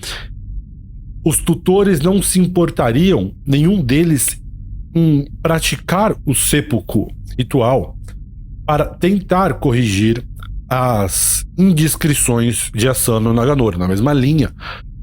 os 1.24 1.38
tutores 1.40 2.00
não 2.00 2.22
se 2.22 2.40
importariam, 2.40 3.34
nenhum 3.46 3.82
deles, 3.82 4.42
em 4.96 5.28
praticar 5.42 6.16
o 6.26 6.34
seppuku 6.34 7.12
ritual 7.38 7.96
para 8.66 8.86
tentar 8.86 9.56
corrigir 9.56 10.24
as 10.70 11.46
indiscrições 11.58 12.70
de 12.74 12.88
Asano 12.88 13.34
Naganori, 13.34 13.78
na 13.78 13.88
mesma 13.88 14.14
linha 14.14 14.54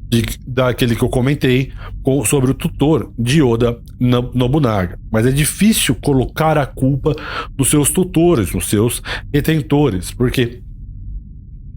de, 0.09 0.25
daquele 0.47 0.95
que 0.95 1.03
eu 1.03 1.09
comentei 1.09 1.73
com, 2.03 2.25
sobre 2.25 2.51
o 2.51 2.55
tutor 2.55 3.13
de 3.19 3.43
Oda 3.43 3.79
Nobunaga. 3.99 4.99
Mas 5.11 5.27
é 5.27 5.33
difícil 5.33 5.97
colocar 5.97 6.57
a 6.57 6.67
culpa 6.67 7.15
dos 7.57 7.69
seus 7.69 7.91
tutores, 7.91 8.53
nos 8.53 8.67
seus 8.67 9.03
retentores, 9.33 10.13
porque 10.13 10.63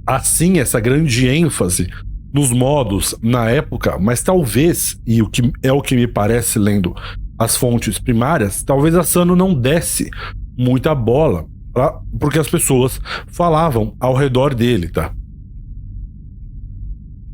assim 0.05 0.59
essa 0.59 0.79
grande 0.79 1.27
ênfase 1.27 1.89
nos 2.33 2.51
modos 2.51 3.15
na 3.21 3.49
época, 3.49 3.97
mas 3.99 4.21
talvez, 4.21 4.99
e 5.05 5.21
o 5.21 5.29
que 5.29 5.51
é 5.63 5.71
o 5.71 5.81
que 5.81 5.95
me 5.95 6.07
parece 6.07 6.59
lendo 6.59 6.95
as 7.37 7.55
fontes 7.55 7.97
primárias, 7.97 8.63
talvez 8.63 8.95
a 8.95 9.03
Sano 9.03 9.35
não 9.35 9.53
desse 9.53 10.09
muita 10.57 10.93
bola, 10.93 11.45
pra, 11.73 11.99
porque 12.19 12.37
as 12.37 12.47
pessoas 12.47 12.99
falavam 13.27 13.95
ao 13.99 14.13
redor 14.13 14.53
dele, 14.53 14.89
tá? 14.89 15.13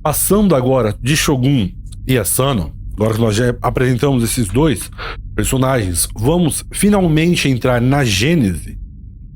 Passando 0.03 0.55
agora 0.55 0.95
de 1.01 1.17
Shogun 1.17 1.69
e 2.07 2.17
Asano, 2.17 2.71
agora 2.93 3.15
que 3.15 3.21
nós 3.21 3.35
já 3.35 3.55
apresentamos 3.61 4.23
esses 4.23 4.47
dois 4.47 4.91
personagens, 5.35 6.07
vamos 6.15 6.63
finalmente 6.71 7.49
entrar 7.49 7.81
na 7.81 8.05
gênese 8.05 8.77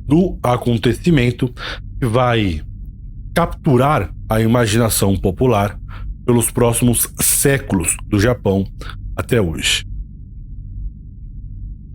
do 0.08 0.38
acontecimento 0.44 1.52
que 2.00 2.06
vai 2.06 2.62
capturar 3.34 4.14
a 4.28 4.42
imaginação 4.42 5.16
popular 5.18 5.80
pelos 6.26 6.52
próximos 6.52 7.08
séculos 7.20 7.96
do 8.08 8.20
Japão 8.20 8.66
até 9.16 9.42
hoje. 9.42 9.86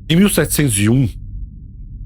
Em 0.08 0.16
1701, 0.16 1.08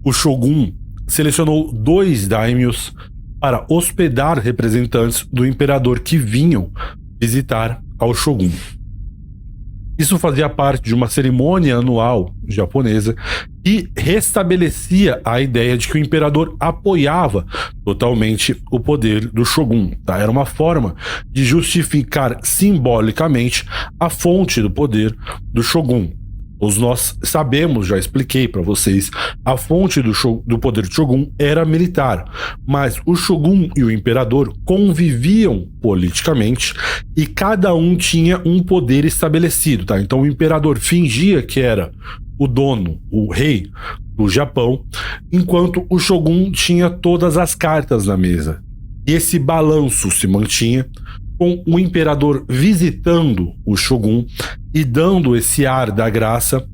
o 0.05 0.13
shogun 0.13 0.73
selecionou 1.07 1.73
dois 1.73 2.29
daimyos 2.29 2.93
para 3.41 3.67
hospedar 3.69 4.39
representantes 4.39 5.27
do 5.33 5.47
imperador 5.47 6.01
que 6.01 6.19
vinham 6.19 6.71
visitar 7.21 7.83
ao 7.99 8.15
shogun. 8.15 8.51
Isso 9.99 10.19
fazia 10.19 10.49
parte 10.49 10.85
de 10.85 10.95
uma 10.95 11.09
cerimônia 11.09 11.77
anual 11.77 12.33
japonesa 12.47 13.17
que 13.65 13.91
restabelecia 13.97 15.21
a 15.25 15.41
ideia 15.41 15.77
de 15.77 15.89
que 15.89 15.95
o 15.95 15.99
imperador 15.99 16.57
apoiava 16.61 17.45
totalmente 17.85 18.57
o 18.71 18.79
poder 18.79 19.27
do 19.29 19.45
shogun. 19.45 19.91
Tá? 20.07 20.19
Era 20.19 20.31
uma 20.31 20.47
forma 20.47 20.95
de 21.27 21.45
justificar 21.45 22.39
simbolicamente 22.43 23.67
a 23.99 24.09
fonte 24.09 24.63
do 24.63 24.71
poder 24.71 25.17
do 25.53 25.63
shogun. 25.63 26.18
Os 26.61 26.77
nós 26.77 27.17
sabemos, 27.23 27.87
já 27.87 27.97
expliquei 27.97 28.49
para 28.49 28.63
vocês, 28.63 29.11
a 29.45 29.57
fonte 29.57 30.03
do, 30.03 30.13
do 30.47 30.59
poder 30.59 30.87
de 30.87 30.95
Shogun 30.95 31.31
era 31.39 31.65
militar, 31.65 32.25
mas 32.67 33.01
o 33.07 33.15
Shogun 33.15 33.69
e 33.77 33.85
o 33.85 33.91
imperador 33.91 34.53
conviviam 34.65 35.69
politicamente 35.81 36.75
e 37.17 37.27
cada 37.27 37.75
um 37.75 37.97
tinha 37.97 38.43
um 38.45 38.63
poder 38.63 39.05
estabelecido, 39.05 39.85
tá? 39.85 40.01
Então 40.01 40.23
o 40.23 40.27
imperador 40.27 40.79
fingia 40.79 41.43
que 41.43 41.61
era 41.61 41.93
o 42.37 42.49
dono, 42.49 43.01
o 43.11 43.33
rei 43.33 43.71
do 44.17 44.29
Japão, 44.29 44.85
enquanto 45.33 45.87
o 45.89 45.99
Shogun 45.99 46.51
tinha 46.51 46.91
todas 46.91 47.37
as 47.37 47.55
cartas 47.55 48.07
na 48.07 48.17
mesa. 48.17 48.61
E 49.07 49.13
esse 49.13 49.39
balanço 49.39 50.11
se 50.11 50.27
mantinha 50.27 50.85
com 51.39 51.63
o 51.67 51.79
imperador 51.79 52.45
visitando 52.49 53.55
o 53.65 53.77
shogun 53.77 54.27
e 54.79 54.85
dando 54.85 55.35
esse 55.35 55.67
ar 55.67 55.91
da 55.91 56.09
graça, 56.09 56.65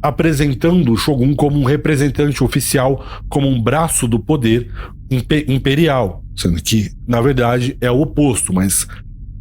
apresentando 0.00 0.92
o 0.92 0.96
shogun 0.96 1.34
como 1.34 1.58
um 1.58 1.64
representante 1.64 2.44
oficial, 2.44 3.04
como 3.28 3.48
um 3.48 3.60
braço 3.60 4.06
do 4.06 4.20
poder 4.20 4.70
imperial, 5.48 6.24
sendo 6.36 6.62
que, 6.62 6.92
na 7.06 7.20
verdade, 7.20 7.76
é 7.80 7.90
o 7.90 8.00
oposto, 8.00 8.52
mas 8.52 8.86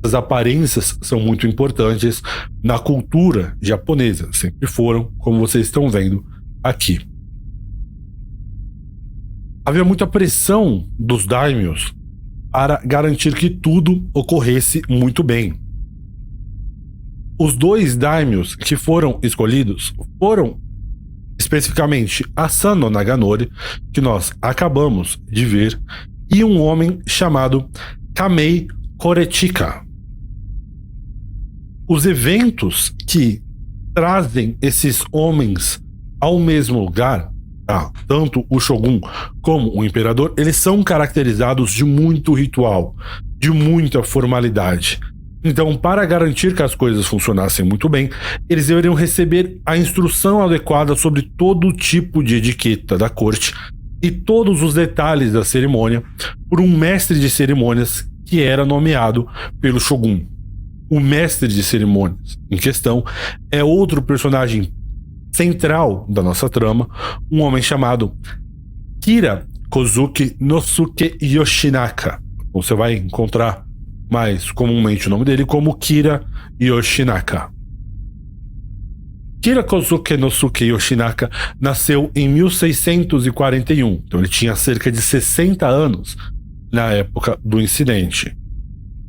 as 0.03 0.15
aparências 0.15 0.97
são 1.03 1.19
muito 1.19 1.45
importantes 1.45 2.23
na 2.63 2.79
cultura 2.79 3.55
japonesa, 3.61 4.29
sempre 4.33 4.67
foram, 4.67 5.11
como 5.19 5.39
vocês 5.39 5.67
estão 5.67 5.87
vendo 5.87 6.25
aqui. 6.63 6.99
Havia 9.63 9.85
muita 9.85 10.07
pressão 10.07 10.87
dos 10.97 11.27
daimyos 11.27 11.93
para 12.51 12.81
garantir 12.83 13.35
que 13.35 13.51
tudo 13.51 14.09
ocorresse 14.13 14.81
muito 14.89 15.21
bem. 15.21 15.60
Os 17.43 17.55
dois 17.55 17.97
daimyos 17.97 18.55
que 18.55 18.75
foram 18.75 19.19
escolhidos 19.23 19.95
foram 20.19 20.61
especificamente 21.39 22.23
Asano 22.35 22.87
Naganori, 22.87 23.49
que 23.91 23.99
nós 23.99 24.31
acabamos 24.39 25.19
de 25.27 25.43
ver, 25.43 25.81
e 26.31 26.43
um 26.43 26.61
homem 26.61 26.99
chamado 27.07 27.67
Kamei 28.13 28.67
Korechika. 28.95 29.83
Os 31.89 32.05
eventos 32.05 32.93
que 33.07 33.41
trazem 33.91 34.55
esses 34.61 35.03
homens 35.11 35.81
ao 36.19 36.39
mesmo 36.39 36.79
lugar 36.79 37.31
ah, 37.67 37.91
tanto 38.07 38.45
o 38.49 38.59
shogun 38.59 38.99
como 39.41 39.75
o 39.75 39.83
imperador, 39.83 40.35
eles 40.37 40.57
são 40.57 40.83
caracterizados 40.83 41.71
de 41.71 41.85
muito 41.85 42.33
ritual, 42.33 42.95
de 43.39 43.49
muita 43.49 44.03
formalidade. 44.03 44.99
Então, 45.43 45.75
para 45.75 46.05
garantir 46.05 46.55
que 46.55 46.61
as 46.61 46.75
coisas 46.75 47.07
funcionassem 47.07 47.65
muito 47.65 47.89
bem, 47.89 48.09
eles 48.47 48.67
deveriam 48.67 48.93
receber 48.93 49.59
a 49.65 49.75
instrução 49.75 50.41
adequada 50.43 50.95
sobre 50.95 51.23
todo 51.23 51.73
tipo 51.73 52.23
de 52.23 52.35
etiqueta 52.35 52.97
da 52.97 53.09
corte 53.09 53.53
e 54.01 54.11
todos 54.11 54.61
os 54.61 54.73
detalhes 54.73 55.33
da 55.33 55.43
cerimônia 55.43 56.03
por 56.49 56.59
um 56.59 56.67
mestre 56.67 57.19
de 57.19 57.29
cerimônias 57.29 58.07
que 58.25 58.41
era 58.41 58.65
nomeado 58.65 59.27
pelo 59.59 59.79
shogun. 59.79 60.25
O 60.89 60.99
mestre 60.99 61.47
de 61.47 61.63
cerimônias 61.63 62.37
em 62.49 62.57
questão 62.57 63.03
é 63.49 63.63
outro 63.63 64.01
personagem 64.01 64.71
central 65.31 66.05
da 66.09 66.21
nossa 66.21 66.49
trama, 66.49 66.87
um 67.31 67.41
homem 67.41 67.61
chamado 67.61 68.13
Kira 69.01 69.47
Kozuki 69.69 70.35
Nosuke 70.39 71.17
Yoshinaka. 71.21 72.21
Você 72.53 72.75
vai 72.75 72.95
encontrar 72.95 73.65
mais 74.11 74.51
comumente 74.51 75.07
o 75.07 75.09
nome 75.09 75.23
dele 75.23 75.45
como 75.45 75.73
Kira 75.75 76.21
Yoshinaka. 76.61 77.49
Kira 79.41 79.63
Kozuki 79.63 80.17
Nosuke 80.17 80.65
Yoshinaka 80.65 81.31
nasceu 81.59 82.11
em 82.13 82.27
1641, 82.27 84.03
então 84.05 84.19
ele 84.19 84.29
tinha 84.29 84.55
cerca 84.55 84.91
de 84.91 85.01
60 85.01 85.65
anos 85.65 86.15
na 86.71 86.91
época 86.91 87.39
do 87.43 87.59
incidente. 87.59 88.35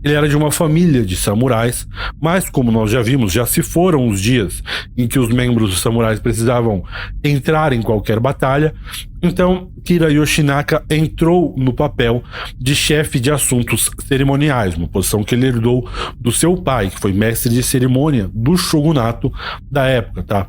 Ele 0.04 0.14
era 0.14 0.28
de 0.28 0.36
uma 0.36 0.50
família 0.50 1.04
de 1.04 1.16
samurais, 1.16 1.86
mas 2.20 2.48
como 2.48 2.70
nós 2.70 2.90
já 2.90 3.02
vimos, 3.02 3.32
já 3.32 3.46
se 3.46 3.62
foram 3.62 4.08
os 4.08 4.20
dias 4.20 4.62
em 4.96 5.06
que 5.06 5.18
os 5.18 5.28
membros 5.28 5.70
dos 5.70 5.80
samurais 5.80 6.20
precisavam 6.20 6.84
entrar 7.22 7.72
em 7.72 7.82
qualquer 7.82 8.18
batalha. 8.18 8.74
Então, 9.22 9.70
Kira 9.84 10.12
Yoshinaka 10.12 10.84
entrou 10.90 11.54
no 11.56 11.72
papel 11.72 12.24
de 12.58 12.74
chefe 12.74 13.20
de 13.20 13.30
assuntos 13.30 13.90
cerimoniais, 14.06 14.76
uma 14.76 14.88
posição 14.88 15.22
que 15.22 15.34
ele 15.34 15.46
herdou 15.46 15.88
do 16.18 16.32
seu 16.32 16.56
pai, 16.56 16.90
que 16.90 17.00
foi 17.00 17.12
mestre 17.12 17.52
de 17.52 17.62
cerimônia 17.62 18.28
do 18.34 18.56
shogunato 18.56 19.32
da 19.70 19.86
época, 19.86 20.22
tá? 20.24 20.48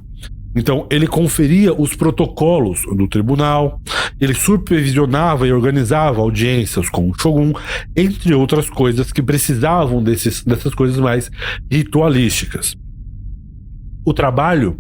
Então, 0.56 0.88
ele 0.92 1.08
conferia 1.08 1.74
os 1.74 1.96
protocolos 1.96 2.82
do 2.96 3.08
tribunal, 3.08 3.82
ele 4.22 4.34
supervisionava 4.34 5.48
e 5.48 5.52
organizava 5.52 6.22
audiências 6.22 6.90
com 6.90 7.10
o 7.10 7.14
shogun, 7.20 7.54
entre 7.96 8.34
outras 8.36 8.70
coisas 8.70 9.12
que 9.12 9.22
precisavam 9.22 10.04
desses, 10.04 10.44
dessas 10.44 10.76
coisas 10.76 10.98
mais 10.98 11.32
ritualísticas. 11.72 12.76
O 14.06 14.14
trabalho 14.14 14.80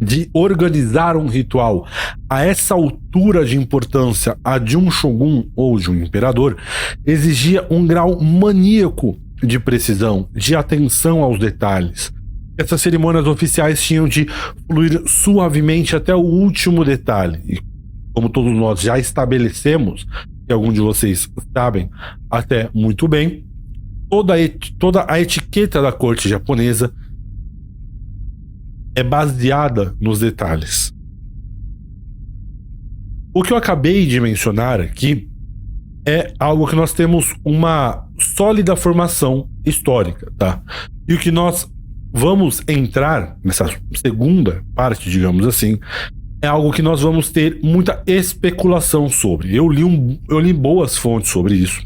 de 0.00 0.30
organizar 0.32 1.14
um 1.14 1.26
ritual 1.26 1.86
a 2.26 2.42
essa 2.42 2.72
altura 2.72 3.44
de 3.44 3.58
importância, 3.58 4.34
a 4.42 4.56
de 4.56 4.78
um 4.78 4.90
shogun 4.90 5.44
ou 5.54 5.78
de 5.78 5.90
um 5.90 6.02
imperador, 6.02 6.56
exigia 7.04 7.66
um 7.70 7.86
grau 7.86 8.18
maníaco 8.18 9.18
de 9.42 9.58
precisão, 9.58 10.26
de 10.32 10.56
atenção 10.56 11.22
aos 11.22 11.38
detalhes 11.38 12.10
essas 12.60 12.80
cerimônias 12.82 13.26
oficiais 13.26 13.82
tinham 13.82 14.06
de 14.06 14.26
fluir 14.66 15.02
suavemente 15.06 15.96
até 15.96 16.14
o 16.14 16.20
último 16.20 16.84
detalhe. 16.84 17.40
E 17.46 17.60
como 18.12 18.28
todos 18.28 18.52
nós 18.52 18.80
já 18.80 18.98
estabelecemos, 18.98 20.06
e 20.48 20.52
alguns 20.52 20.74
de 20.74 20.80
vocês 20.80 21.28
sabem 21.56 21.88
até 22.28 22.68
muito 22.74 23.08
bem, 23.08 23.46
toda 24.10 24.34
a, 24.34 24.38
toda 24.78 25.06
a 25.08 25.20
etiqueta 25.20 25.80
da 25.80 25.92
corte 25.92 26.28
japonesa 26.28 26.92
é 28.94 29.02
baseada 29.02 29.94
nos 30.00 30.20
detalhes. 30.20 30.92
O 33.32 33.42
que 33.42 33.52
eu 33.52 33.56
acabei 33.56 34.06
de 34.06 34.20
mencionar 34.20 34.80
aqui 34.80 35.30
é 36.04 36.34
algo 36.38 36.66
que 36.66 36.74
nós 36.74 36.92
temos 36.92 37.32
uma 37.44 38.06
sólida 38.18 38.74
formação 38.74 39.48
histórica, 39.64 40.32
tá? 40.36 40.60
E 41.06 41.14
o 41.14 41.18
que 41.18 41.30
nós 41.30 41.70
vamos 42.12 42.62
entrar 42.66 43.36
nessa 43.42 43.66
segunda 43.94 44.62
parte, 44.74 45.10
digamos 45.10 45.46
assim, 45.46 45.78
é 46.42 46.46
algo 46.46 46.72
que 46.72 46.82
nós 46.82 47.02
vamos 47.02 47.30
ter 47.30 47.58
muita 47.62 48.02
especulação 48.06 49.08
sobre. 49.08 49.54
Eu 49.54 49.68
li, 49.68 49.84
um, 49.84 50.18
eu 50.28 50.38
li 50.40 50.52
boas 50.52 50.96
fontes 50.96 51.30
sobre 51.30 51.54
isso. 51.54 51.82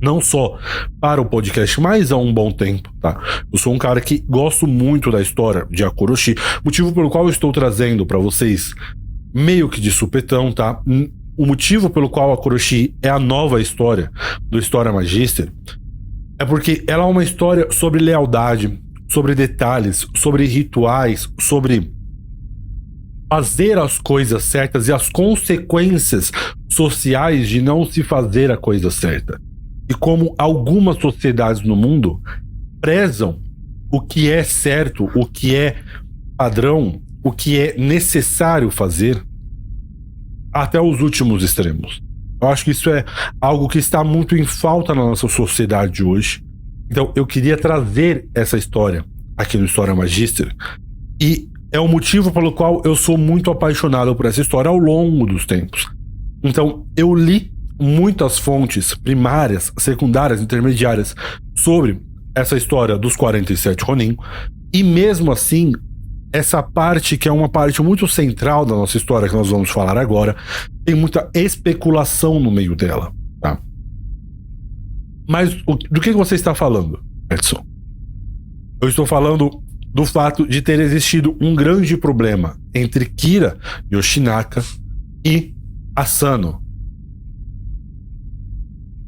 Não 0.00 0.20
só 0.20 0.58
para 1.00 1.20
o 1.20 1.24
podcast, 1.24 1.80
mas 1.80 2.12
há 2.12 2.16
um 2.16 2.32
bom 2.32 2.52
tempo, 2.52 2.90
tá? 3.00 3.18
Eu 3.50 3.58
sou 3.58 3.72
um 3.72 3.78
cara 3.78 4.00
que 4.00 4.18
gosto 4.28 4.66
muito 4.66 5.10
da 5.10 5.20
história 5.20 5.66
de 5.70 5.82
Akoroshi, 5.82 6.34
motivo 6.64 6.92
pelo 6.92 7.10
qual 7.10 7.24
eu 7.24 7.30
estou 7.30 7.50
trazendo 7.50 8.04
para 8.04 8.18
vocês 8.18 8.74
meio 9.34 9.68
que 9.68 9.80
de 9.80 9.90
supetão, 9.90 10.52
tá? 10.52 10.80
O 11.36 11.44
motivo 11.44 11.90
pelo 11.90 12.08
qual 12.08 12.32
Akoroshi 12.32 12.94
é 13.02 13.08
a 13.08 13.18
nova 13.18 13.60
história 13.60 14.10
do 14.42 14.58
História 14.58 14.92
Magister 14.92 15.50
é 16.38 16.44
porque 16.44 16.84
ela 16.86 17.04
é 17.04 17.06
uma 17.06 17.24
história 17.24 17.68
sobre 17.70 18.02
lealdade, 18.02 18.78
sobre 19.08 19.34
detalhes, 19.34 20.06
sobre 20.14 20.46
rituais, 20.46 21.28
sobre 21.40 21.92
fazer 23.28 23.78
as 23.78 23.98
coisas 23.98 24.44
certas 24.44 24.88
e 24.88 24.92
as 24.92 25.08
consequências 25.08 26.30
sociais 26.68 27.48
de 27.48 27.60
não 27.60 27.84
se 27.84 28.02
fazer 28.02 28.50
a 28.50 28.56
coisa 28.56 28.90
certa. 28.90 29.40
E 29.88 29.94
como 29.94 30.34
algumas 30.38 30.98
sociedades 30.98 31.62
no 31.62 31.76
mundo 31.76 32.20
prezam 32.80 33.40
o 33.90 34.00
que 34.00 34.30
é 34.30 34.42
certo, 34.42 35.10
o 35.14 35.26
que 35.26 35.54
é 35.54 35.76
padrão, 36.36 37.00
o 37.22 37.32
que 37.32 37.58
é 37.58 37.76
necessário 37.76 38.70
fazer, 38.70 39.22
até 40.52 40.80
os 40.80 41.00
últimos 41.00 41.42
extremos. 41.42 42.00
Eu 42.40 42.48
acho 42.48 42.64
que 42.64 42.70
isso 42.70 42.90
é 42.90 43.04
algo 43.40 43.68
que 43.68 43.78
está 43.78 44.04
muito 44.04 44.36
em 44.36 44.44
falta 44.44 44.94
na 44.94 45.02
nossa 45.02 45.28
sociedade 45.28 46.02
hoje. 46.04 46.45
Então, 46.90 47.12
eu 47.16 47.26
queria 47.26 47.56
trazer 47.56 48.28
essa 48.34 48.56
história 48.56 49.04
aqui 49.36 49.58
no 49.58 49.64
História 49.66 49.94
Magister 49.94 50.54
e 51.20 51.48
é 51.72 51.80
o 51.80 51.88
motivo 51.88 52.30
pelo 52.30 52.52
qual 52.52 52.80
eu 52.84 52.94
sou 52.94 53.18
muito 53.18 53.50
apaixonado 53.50 54.14
por 54.14 54.26
essa 54.26 54.40
história 54.40 54.68
ao 54.68 54.78
longo 54.78 55.26
dos 55.26 55.44
tempos. 55.44 55.86
Então, 56.42 56.86
eu 56.96 57.14
li 57.14 57.52
muitas 57.78 58.38
fontes 58.38 58.94
primárias, 58.94 59.72
secundárias, 59.78 60.40
intermediárias 60.40 61.14
sobre 61.54 62.00
essa 62.34 62.56
história 62.56 62.96
dos 62.96 63.16
47 63.16 63.82
Ronin, 63.84 64.16
e 64.72 64.82
mesmo 64.82 65.32
assim, 65.32 65.72
essa 66.32 66.62
parte 66.62 67.16
que 67.16 67.28
é 67.28 67.32
uma 67.32 67.48
parte 67.48 67.82
muito 67.82 68.06
central 68.06 68.64
da 68.64 68.74
nossa 68.74 68.96
história 68.96 69.28
que 69.28 69.34
nós 69.34 69.48
vamos 69.48 69.70
falar 69.70 69.96
agora, 69.96 70.36
tem 70.84 70.94
muita 70.94 71.28
especulação 71.34 72.38
no 72.38 72.50
meio 72.50 72.76
dela? 72.76 73.12
Mas 75.28 75.54
o, 75.66 75.74
do 75.74 76.00
que 76.00 76.12
você 76.12 76.34
está 76.34 76.54
falando, 76.54 77.00
Edson? 77.30 77.64
Eu 78.80 78.88
estou 78.88 79.06
falando 79.06 79.62
do 79.92 80.04
fato 80.04 80.46
de 80.46 80.60
ter 80.60 80.78
existido 80.80 81.36
um 81.40 81.54
grande 81.54 81.96
problema 81.96 82.58
entre 82.74 83.06
Kira 83.06 83.58
Yoshinaka 83.92 84.62
e 85.24 85.54
Asano. 85.94 86.62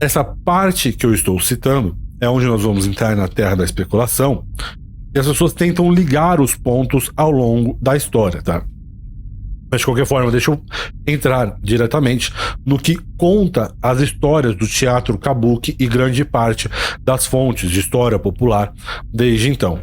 Essa 0.00 0.24
parte 0.24 0.92
que 0.92 1.04
eu 1.04 1.12
estou 1.12 1.38
citando 1.40 1.96
é 2.20 2.28
onde 2.28 2.46
nós 2.46 2.62
vamos 2.62 2.86
entrar 2.86 3.14
na 3.16 3.28
terra 3.28 3.56
da 3.56 3.64
especulação. 3.64 4.44
E 5.14 5.18
as 5.18 5.26
pessoas 5.26 5.52
tentam 5.52 5.92
ligar 5.92 6.40
os 6.40 6.54
pontos 6.54 7.10
ao 7.16 7.30
longo 7.30 7.78
da 7.80 7.96
história, 7.96 8.42
tá? 8.42 8.64
Mas 9.70 9.80
de 9.80 9.84
qualquer 9.84 10.06
forma, 10.06 10.30
deixa 10.30 10.50
eu 10.50 10.62
entrar 11.06 11.58
diretamente 11.62 12.32
no 12.64 12.78
que 12.78 12.96
conta 13.16 13.74
as 13.82 14.00
histórias 14.00 14.54
do 14.54 14.66
teatro 14.66 15.18
kabuki 15.18 15.76
e 15.78 15.86
grande 15.86 16.24
parte 16.24 16.68
das 17.02 17.26
fontes 17.26 17.70
de 17.70 17.80
história 17.80 18.18
popular 18.18 18.72
desde 19.12 19.50
então. 19.50 19.80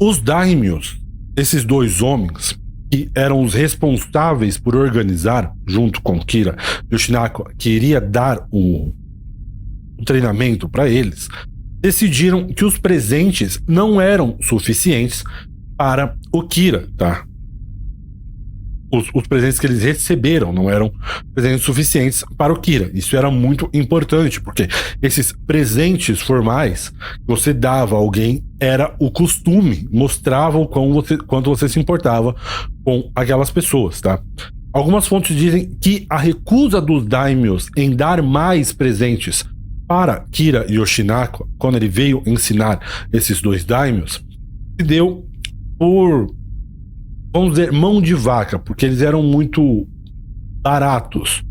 Os 0.00 0.20
daimyos, 0.20 0.98
esses 1.36 1.64
dois 1.64 2.00
homens, 2.02 2.58
que 2.90 3.10
eram 3.14 3.42
os 3.42 3.54
responsáveis 3.54 4.58
por 4.58 4.76
organizar, 4.76 5.52
junto 5.66 6.00
com 6.00 6.18
Kira 6.20 6.56
Yoshinako, 6.92 7.50
que 7.58 7.70
iria 7.70 8.00
dar 8.00 8.46
o, 8.50 8.92
o 9.98 10.04
treinamento 10.04 10.68
para 10.68 10.88
eles, 10.88 11.28
decidiram 11.80 12.46
que 12.46 12.64
os 12.64 12.78
presentes 12.78 13.60
não 13.66 14.00
eram 14.00 14.36
suficientes 14.40 15.24
para 15.76 16.16
o 16.32 16.42
Kira, 16.42 16.88
tá? 16.96 17.25
Os, 18.96 19.08
os, 19.14 19.26
presentes 19.26 19.58
que 19.58 19.66
eles 19.66 19.82
receberam 19.82 20.52
não 20.52 20.70
eram 20.70 20.92
presentes 21.34 21.64
suficientes 21.64 22.24
para 22.36 22.52
o 22.52 22.60
Kira. 22.60 22.90
Isso 22.94 23.16
era 23.16 23.30
muito 23.30 23.68
importante, 23.72 24.40
porque 24.40 24.68
esses 25.02 25.32
presentes 25.46 26.20
formais 26.20 26.88
que 26.88 27.26
você 27.26 27.52
dava 27.52 27.96
a 27.96 27.98
alguém 27.98 28.42
era 28.60 28.94
o 28.98 29.10
costume, 29.10 29.88
mostrava 29.90 30.58
o 30.58 30.66
quão 30.66 30.92
você, 30.92 31.16
quanto 31.16 31.50
você 31.50 31.68
se 31.68 31.78
importava 31.78 32.34
com 32.84 33.10
aquelas 33.14 33.50
pessoas, 33.50 34.00
tá? 34.00 34.20
Algumas 34.72 35.06
fontes 35.06 35.34
dizem 35.34 35.70
que 35.80 36.06
a 36.08 36.18
recusa 36.18 36.80
dos 36.80 37.06
daimyos 37.06 37.68
em 37.76 37.96
dar 37.96 38.22
mais 38.22 38.72
presentes 38.72 39.44
para 39.88 40.24
Kira 40.30 40.66
Yoshinako, 40.68 41.48
quando 41.58 41.76
ele 41.76 41.88
veio 41.88 42.22
ensinar 42.26 42.80
esses 43.12 43.40
dois 43.40 43.64
daimyos, 43.64 44.22
se 44.78 44.86
deu 44.86 45.24
por 45.78 46.26
vamos 47.40 47.56
dizer, 47.56 47.72
mão 47.72 48.00
de 48.00 48.14
vaca, 48.14 48.58
porque 48.58 48.86
eles 48.86 49.02
eram 49.02 49.22
muito 49.22 49.86
baratos. 50.62 51.42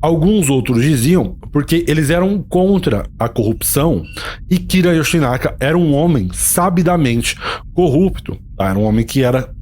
Alguns 0.00 0.48
outros 0.48 0.82
diziam 0.82 1.36
porque 1.52 1.84
eles 1.88 2.08
eram 2.08 2.40
contra 2.40 3.08
a 3.18 3.28
corrupção 3.28 4.04
e 4.48 4.56
Kira 4.58 4.94
Yoshinaka 4.94 5.56
era 5.58 5.76
um 5.76 5.92
homem 5.92 6.28
sabidamente 6.32 7.36
corrupto. 7.74 8.38
Tá? 8.56 8.70
Era 8.70 8.78
um 8.78 8.84
homem 8.84 9.04
que 9.04 9.22
era 9.22 9.52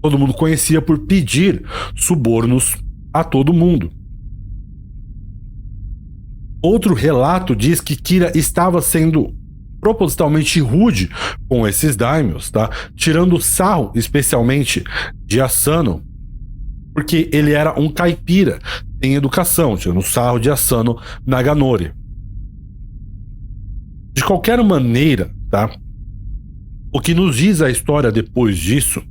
todo 0.00 0.18
mundo 0.18 0.34
conhecia 0.34 0.80
por 0.80 1.00
pedir 1.00 1.64
subornos 1.96 2.76
a 3.12 3.24
todo 3.24 3.52
mundo. 3.52 3.90
Outro 6.62 6.94
relato 6.94 7.56
diz 7.56 7.80
que 7.80 7.96
Kira 7.96 8.30
estava 8.36 8.80
sendo 8.80 9.34
propositalmente 9.82 10.60
rude 10.60 11.10
com 11.48 11.66
esses 11.66 11.96
daimyos, 11.96 12.52
tá? 12.52 12.70
Tirando 12.94 13.40
sarro, 13.40 13.90
especialmente 13.96 14.84
de 15.26 15.40
Asano, 15.40 16.04
porque 16.94 17.28
ele 17.32 17.50
era 17.50 17.78
um 17.78 17.90
caipira 17.90 18.60
em 19.02 19.14
educação, 19.14 19.76
tirando 19.76 20.00
sarro 20.00 20.38
de 20.38 20.48
Asano 20.48 20.98
Naganori. 21.26 21.92
De 24.14 24.22
qualquer 24.22 24.62
maneira, 24.62 25.34
tá? 25.50 25.68
O 26.94 27.00
que 27.00 27.12
nos 27.12 27.36
diz 27.36 27.60
a 27.60 27.68
história 27.68 28.12
depois 28.12 28.56
disso 28.56 29.02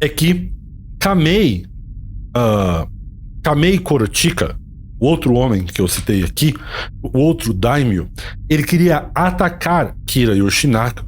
é 0.00 0.08
que 0.08 0.54
Kamei, 0.98 1.66
uh, 2.34 2.90
Kamei 3.42 3.78
Korotika, 3.78 4.58
o 4.98 5.06
outro 5.06 5.34
homem 5.34 5.64
que 5.64 5.80
eu 5.80 5.88
citei 5.88 6.22
aqui, 6.22 6.54
o 7.02 7.18
outro 7.18 7.52
daimyo, 7.52 8.08
ele 8.48 8.62
queria 8.62 9.10
atacar 9.14 9.94
Kira 10.06 10.34
Yoshinaka 10.34 11.04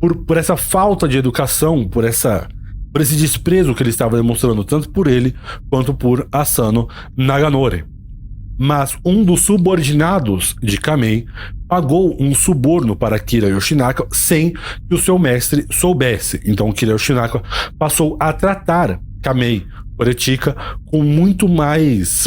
por, 0.00 0.16
por 0.24 0.36
essa 0.36 0.56
falta 0.56 1.06
de 1.06 1.18
educação, 1.18 1.86
por 1.86 2.04
essa 2.04 2.48
por 2.92 3.00
esse 3.00 3.14
desprezo 3.14 3.72
que 3.72 3.84
ele 3.84 3.90
estava 3.90 4.16
demonstrando 4.16 4.64
tanto 4.64 4.90
por 4.90 5.06
ele 5.06 5.32
quanto 5.68 5.94
por 5.94 6.26
Asano 6.32 6.88
Naganori. 7.16 7.84
Mas 8.58 8.98
um 9.04 9.22
dos 9.22 9.42
subordinados 9.42 10.56
de 10.60 10.76
Kamei 10.76 11.24
pagou 11.68 12.16
um 12.20 12.34
suborno 12.34 12.96
para 12.96 13.18
Kira 13.18 13.48
Yoshinaka 13.48 14.06
sem 14.10 14.52
que 14.88 14.94
o 14.94 14.98
seu 14.98 15.20
mestre 15.20 15.66
soubesse. 15.70 16.40
Então 16.44 16.72
Kira 16.72 16.92
Yoshinaka 16.92 17.40
passou 17.78 18.16
a 18.18 18.32
tratar 18.32 19.00
Kamei 19.22 19.64
Oretika 19.96 20.56
com 20.86 21.04
muito 21.04 21.48
mais 21.48 22.26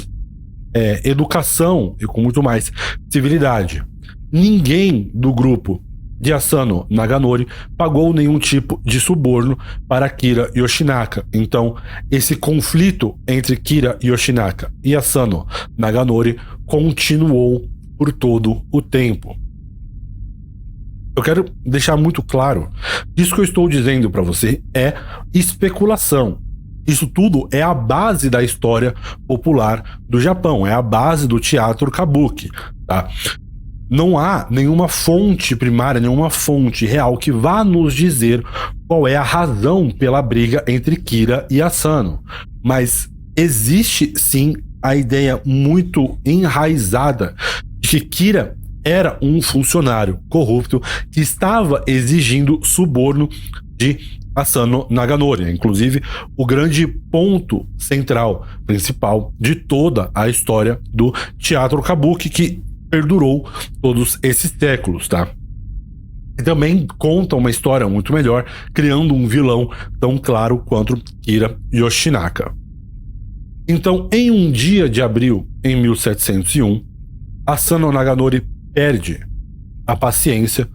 é, 0.73 1.01
educação 1.07 1.95
e 1.99 2.05
com 2.05 2.21
muito 2.21 2.41
mais 2.41 2.71
civilidade. 3.09 3.83
Ninguém 4.31 5.11
do 5.13 5.33
grupo 5.33 5.81
de 6.19 6.31
Asano 6.31 6.87
Naganori 6.89 7.47
pagou 7.77 8.13
nenhum 8.13 8.39
tipo 8.39 8.81
de 8.83 8.99
suborno 8.99 9.57
para 9.87 10.09
Kira 10.09 10.49
Yoshinaka. 10.55 11.25
Então, 11.33 11.75
esse 12.09 12.35
conflito 12.35 13.19
entre 13.27 13.57
Kira 13.57 13.99
Yoshinaka 14.01 14.71
e 14.81 14.95
Asano 14.95 15.45
Naganori 15.77 16.37
continuou 16.65 17.67
por 17.97 18.11
todo 18.13 18.63
o 18.71 18.81
tempo. 18.81 19.35
Eu 21.15 21.21
quero 21.21 21.45
deixar 21.63 21.95
muito 21.95 22.23
claro, 22.23 22.69
isso 23.15 23.35
que 23.35 23.41
eu 23.41 23.45
estou 23.45 23.69
dizendo 23.69 24.09
para 24.09 24.23
você 24.23 24.63
é 24.73 24.95
especulação. 25.31 26.39
Isso 26.85 27.07
tudo 27.07 27.47
é 27.51 27.61
a 27.61 27.73
base 27.73 28.29
da 28.29 28.43
história 28.43 28.93
popular 29.27 29.99
do 30.07 30.19
Japão, 30.19 30.67
é 30.67 30.73
a 30.73 30.81
base 30.81 31.27
do 31.27 31.39
teatro 31.39 31.89
kabuki, 31.89 32.49
tá? 32.85 33.09
Não 33.89 34.17
há 34.17 34.47
nenhuma 34.49 34.87
fonte 34.87 35.55
primária, 35.55 36.01
nenhuma 36.01 36.29
fonte 36.29 36.85
real 36.85 37.17
que 37.17 37.31
vá 37.31 37.63
nos 37.63 37.93
dizer 37.93 38.43
qual 38.87 39.07
é 39.07 39.15
a 39.15 39.23
razão 39.23 39.89
pela 39.89 40.21
briga 40.21 40.63
entre 40.67 40.95
Kira 40.95 41.47
e 41.49 41.61
Asano. 41.61 42.23
Mas 42.63 43.07
existe 43.37 44.13
sim 44.15 44.55
a 44.81 44.95
ideia 44.95 45.39
muito 45.45 46.17
enraizada 46.25 47.35
de 47.79 47.87
que 47.87 47.99
Kira 48.01 48.57
era 48.83 49.17
um 49.21 49.41
funcionário 49.41 50.19
corrupto 50.29 50.81
que 51.11 51.21
estava 51.21 51.83
exigindo 51.87 52.59
suborno 52.63 53.29
de 53.77 54.19
Asano 54.35 54.87
Naganori, 54.89 55.51
inclusive 55.51 56.01
o 56.35 56.45
grande 56.45 56.87
ponto 56.87 57.65
central, 57.77 58.45
principal 58.65 59.33
de 59.39 59.55
toda 59.55 60.09
a 60.13 60.27
história 60.27 60.79
do 60.91 61.13
teatro 61.37 61.81
kabuki 61.81 62.29
que 62.29 62.63
perdurou 62.89 63.47
todos 63.81 64.19
esses 64.21 64.51
séculos, 64.51 65.07
tá? 65.07 65.27
E 66.39 66.43
também 66.43 66.87
conta 66.97 67.35
uma 67.35 67.49
história 67.49 67.87
muito 67.87 68.11
melhor, 68.11 68.45
criando 68.73 69.13
um 69.13 69.27
vilão 69.27 69.69
tão 69.99 70.17
claro 70.17 70.59
quanto 70.59 70.95
Kira 71.21 71.57
Yoshinaka. 71.73 72.53
Então, 73.67 74.09
em 74.11 74.29
um 74.29 74.51
dia 74.51 74.89
de 74.89 75.01
abril 75.01 75.47
em 75.63 75.75
1701, 75.81 76.83
Asano 77.45 77.91
Naganori 77.91 78.45
perde 78.73 79.25
a 79.85 79.95
paciência 79.95 80.67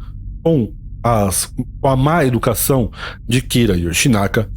com, 0.42 0.72
as, 1.02 1.52
com 1.80 1.88
a 1.88 1.96
má 1.96 2.24
educação 2.24 2.90
de 3.26 3.40
Kira 3.40 3.76
Yoshinaka 3.76 4.48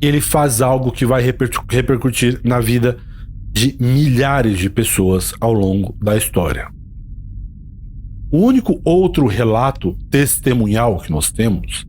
ele 0.00 0.20
faz 0.20 0.62
algo 0.62 0.90
que 0.90 1.04
vai 1.04 1.22
repercutir 1.22 2.40
na 2.42 2.58
vida 2.58 2.96
de 3.52 3.76
milhares 3.78 4.58
de 4.58 4.70
pessoas 4.70 5.34
ao 5.40 5.52
longo 5.52 5.94
da 6.00 6.16
história. 6.16 6.68
O 8.32 8.38
único 8.38 8.80
outro 8.84 9.26
relato 9.26 9.96
testemunhal 10.08 10.98
que 10.98 11.10
nós 11.10 11.30
temos 11.30 11.84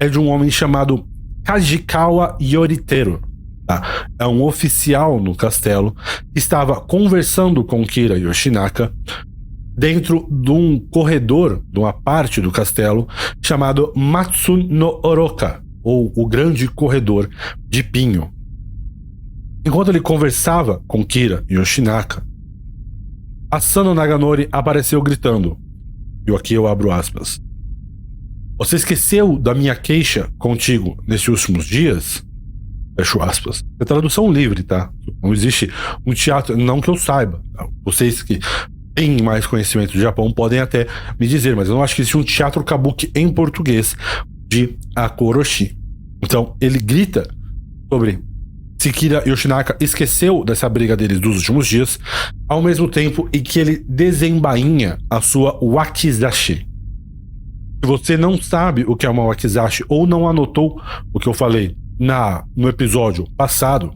é 0.00 0.08
de 0.08 0.18
um 0.18 0.28
homem 0.28 0.50
chamado 0.50 1.06
Kajikawa 1.44 2.36
Yoriteru. 2.40 3.20
Tá? 3.66 4.06
É 4.18 4.26
um 4.26 4.42
oficial 4.42 5.20
no 5.20 5.34
castelo 5.34 5.94
que 6.32 6.38
estava 6.38 6.80
conversando 6.80 7.62
com 7.62 7.84
Kira 7.84 8.18
Yoshinaka 8.18 8.92
dentro 9.78 10.26
de 10.28 10.50
um 10.50 10.76
corredor, 10.76 11.62
de 11.70 11.78
uma 11.78 11.92
parte 11.92 12.40
do 12.40 12.50
castelo, 12.50 13.06
chamado 13.40 13.92
Matsu 13.94 14.56
no 14.56 15.00
Oroka, 15.04 15.62
ou 15.84 16.12
o 16.16 16.26
Grande 16.26 16.66
Corredor 16.66 17.30
de 17.68 17.84
Pinho. 17.84 18.32
Enquanto 19.64 19.90
ele 19.90 20.00
conversava 20.00 20.82
com 20.88 21.04
Kira 21.04 21.44
Yoshinaka, 21.48 22.26
Asano 23.48 23.94
Naganori 23.94 24.48
apareceu 24.50 25.00
gritando, 25.00 25.56
e 26.26 26.34
aqui 26.34 26.54
eu 26.54 26.66
abro 26.66 26.90
aspas. 26.90 27.40
Você 28.58 28.74
esqueceu 28.74 29.38
da 29.38 29.54
minha 29.54 29.76
queixa 29.76 30.28
contigo 30.38 31.00
nesses 31.06 31.28
últimos 31.28 31.66
dias? 31.66 32.24
Fecho 32.98 33.22
aspas. 33.22 33.62
É 33.78 33.84
tradução 33.84 34.30
livre, 34.30 34.64
tá? 34.64 34.90
Não 35.22 35.32
existe 35.32 35.70
um 36.04 36.12
teatro, 36.12 36.56
não 36.56 36.80
que 36.80 36.90
eu 36.90 36.96
saiba. 36.96 37.40
Vocês 37.84 38.24
que 38.24 38.40
têm 38.98 39.22
mais 39.22 39.46
conhecimento 39.46 39.92
do 39.92 40.00
Japão 40.00 40.28
podem 40.32 40.58
até 40.58 40.88
me 41.20 41.28
dizer, 41.28 41.54
mas 41.54 41.68
eu 41.68 41.76
não 41.76 41.84
acho 41.84 41.94
que 41.94 42.02
existe 42.02 42.16
um 42.16 42.24
teatro 42.24 42.64
kabuki 42.64 43.12
em 43.14 43.28
português 43.28 43.96
de 44.48 44.76
Akoroshi. 44.96 45.78
Então, 46.20 46.56
ele 46.60 46.80
grita 46.80 47.28
sobre 47.88 48.18
se 48.76 48.90
Kira 48.92 49.22
Yoshinaka 49.24 49.76
esqueceu 49.80 50.44
dessa 50.44 50.68
briga 50.68 50.96
deles 50.96 51.20
dos 51.20 51.36
últimos 51.36 51.68
dias, 51.68 51.96
ao 52.48 52.60
mesmo 52.60 52.88
tempo 52.88 53.28
em 53.32 53.40
que 53.40 53.60
ele 53.60 53.84
desembainha 53.88 54.98
a 55.08 55.20
sua 55.20 55.56
wakizashi. 55.62 56.66
Se 57.80 57.86
você 57.86 58.16
não 58.16 58.36
sabe 58.36 58.84
o 58.84 58.96
que 58.96 59.06
é 59.06 59.08
uma 59.08 59.26
wakizashi 59.26 59.84
ou 59.88 60.08
não 60.08 60.28
anotou 60.28 60.82
o 61.14 61.20
que 61.20 61.28
eu 61.28 61.34
falei 61.34 61.76
na 62.00 62.44
no 62.56 62.68
episódio 62.68 63.28
passado, 63.36 63.92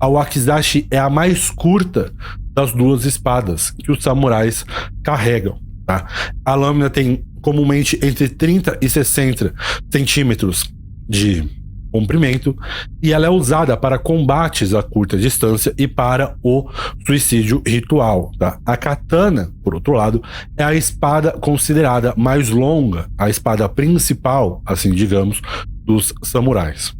a 0.00 0.08
wakizashi 0.08 0.88
é 0.90 0.98
a 0.98 1.08
mais 1.08 1.50
curta 1.50 2.12
das 2.60 2.72
duas 2.72 3.04
espadas 3.04 3.70
que 3.70 3.90
os 3.90 4.02
samurais 4.02 4.64
carregam. 5.02 5.58
Tá? 5.86 6.06
A 6.44 6.54
lâmina 6.54 6.90
tem 6.90 7.24
comumente 7.40 7.98
entre 8.02 8.28
30 8.28 8.78
e 8.80 8.88
60 8.88 9.54
centímetros 9.90 10.70
de 11.08 11.48
comprimento 11.90 12.56
e 13.02 13.12
ela 13.12 13.26
é 13.26 13.30
usada 13.30 13.76
para 13.76 13.98
combates 13.98 14.74
a 14.74 14.82
curta 14.82 15.18
distância 15.18 15.74
e 15.76 15.88
para 15.88 16.36
o 16.42 16.68
suicídio 17.04 17.62
ritual. 17.66 18.30
Tá? 18.38 18.58
A 18.64 18.76
katana, 18.76 19.50
por 19.64 19.74
outro 19.74 19.94
lado, 19.94 20.22
é 20.56 20.62
a 20.62 20.74
espada 20.74 21.32
considerada 21.32 22.14
mais 22.16 22.50
longa, 22.50 23.08
a 23.18 23.28
espada 23.28 23.68
principal, 23.68 24.62
assim 24.66 24.92
digamos, 24.92 25.40
dos 25.84 26.12
samurais. 26.22 26.94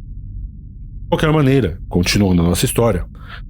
De 1.03 1.07
qualquer 1.07 1.31
maneira, 1.31 1.79
continuando 1.87 2.41
a 2.41 2.45
nossa 2.45 2.65
história, 2.65 3.05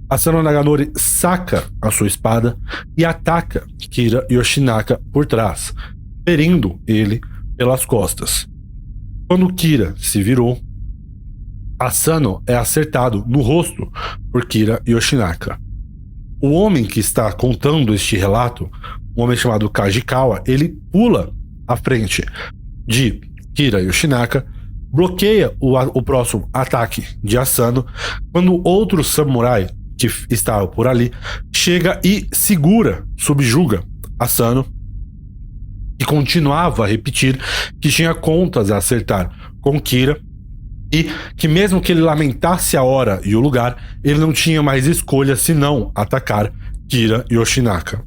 Asano 0.09 0.43
Naganori 0.43 0.91
saca 0.95 1.63
a 1.81 1.89
sua 1.89 2.07
espada 2.07 2.57
e 2.97 3.05
ataca 3.05 3.65
Kira 3.77 4.25
Yoshinaka 4.29 4.99
por 5.11 5.25
trás, 5.25 5.73
ferindo 6.27 6.79
ele 6.85 7.21
pelas 7.55 7.85
costas. 7.85 8.47
Quando 9.27 9.53
Kira 9.53 9.95
se 9.97 10.21
virou, 10.21 10.59
Asano 11.79 12.43
é 12.45 12.55
acertado 12.55 13.23
no 13.27 13.41
rosto 13.41 13.91
por 14.31 14.45
Kira 14.45 14.81
Yoshinaka. 14.87 15.59
O 16.41 16.51
homem 16.51 16.85
que 16.85 16.99
está 16.99 17.31
contando 17.31 17.93
este 17.93 18.17
relato, 18.17 18.69
um 19.15 19.23
homem 19.23 19.37
chamado 19.37 19.69
Kajikawa, 19.69 20.43
ele 20.45 20.69
pula 20.91 21.33
à 21.67 21.77
frente 21.77 22.23
de 22.85 23.21
Kira 23.53 23.81
Yoshinaka 23.81 24.45
bloqueia 24.91 25.55
o, 25.59 25.77
o 25.77 26.03
próximo 26.03 26.49
ataque 26.53 27.05
de 27.23 27.37
Asano, 27.37 27.85
quando 28.31 28.61
outro 28.67 29.03
samurai 29.03 29.69
que 29.97 30.07
estava 30.29 30.67
por 30.67 30.87
ali 30.87 31.11
chega 31.53 31.99
e 32.03 32.27
segura, 32.31 33.05
subjuga 33.17 33.83
Asano, 34.19 34.65
e 35.99 36.05
continuava 36.05 36.83
a 36.83 36.87
repetir 36.87 37.39
que 37.79 37.89
tinha 37.89 38.13
contas 38.13 38.71
a 38.71 38.77
acertar 38.77 39.53
com 39.61 39.79
Kira. 39.79 40.19
E 40.93 41.09
que 41.37 41.47
mesmo 41.47 41.79
que 41.79 41.91
ele 41.91 42.01
lamentasse 42.01 42.75
a 42.75 42.83
hora 42.83 43.21
e 43.23 43.33
o 43.33 43.39
lugar, 43.39 43.77
ele 44.03 44.19
não 44.19 44.33
tinha 44.33 44.61
mais 44.61 44.87
escolha 44.87 45.37
senão 45.37 45.89
atacar 45.95 46.51
Kira 46.89 47.23
Yoshinaka. 47.31 48.03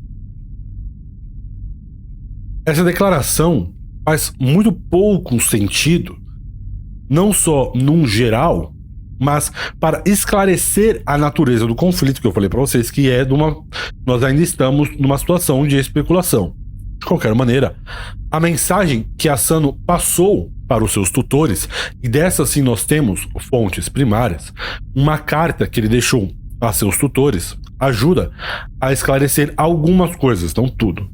Essa 2.66 2.84
declaração 2.84 3.72
faz 4.04 4.32
muito 4.38 4.70
pouco 4.70 5.40
sentido 5.40 6.18
não 7.08 7.32
só 7.32 7.72
num 7.74 8.06
geral, 8.06 8.72
mas 9.20 9.50
para 9.78 10.02
esclarecer 10.06 11.02
a 11.06 11.16
natureza 11.16 11.66
do 11.66 11.74
conflito 11.74 12.20
que 12.20 12.26
eu 12.26 12.32
falei 12.32 12.48
para 12.48 12.60
vocês, 12.60 12.90
que 12.90 13.10
é 13.10 13.24
de 13.24 13.32
uma 13.32 13.56
nós 14.06 14.22
ainda 14.22 14.42
estamos 14.42 14.90
numa 14.98 15.18
situação 15.18 15.66
de 15.66 15.76
especulação. 15.76 16.54
De 16.98 17.06
qualquer 17.06 17.34
maneira, 17.34 17.76
a 18.30 18.40
mensagem 18.40 19.06
que 19.18 19.28
Asano 19.28 19.74
passou 19.86 20.50
para 20.66 20.82
os 20.82 20.92
seus 20.92 21.10
tutores, 21.10 21.68
e 22.02 22.08
dessa 22.08 22.46
sim 22.46 22.62
nós 22.62 22.84
temos 22.84 23.28
fontes 23.50 23.88
primárias, 23.88 24.52
uma 24.94 25.18
carta 25.18 25.66
que 25.66 25.80
ele 25.80 25.88
deixou 25.88 26.30
a 26.60 26.72
seus 26.72 26.96
tutores, 26.96 27.56
ajuda 27.78 28.30
a 28.80 28.92
esclarecer 28.92 29.52
algumas 29.56 30.16
coisas, 30.16 30.54
não 30.54 30.68
tudo. 30.68 31.10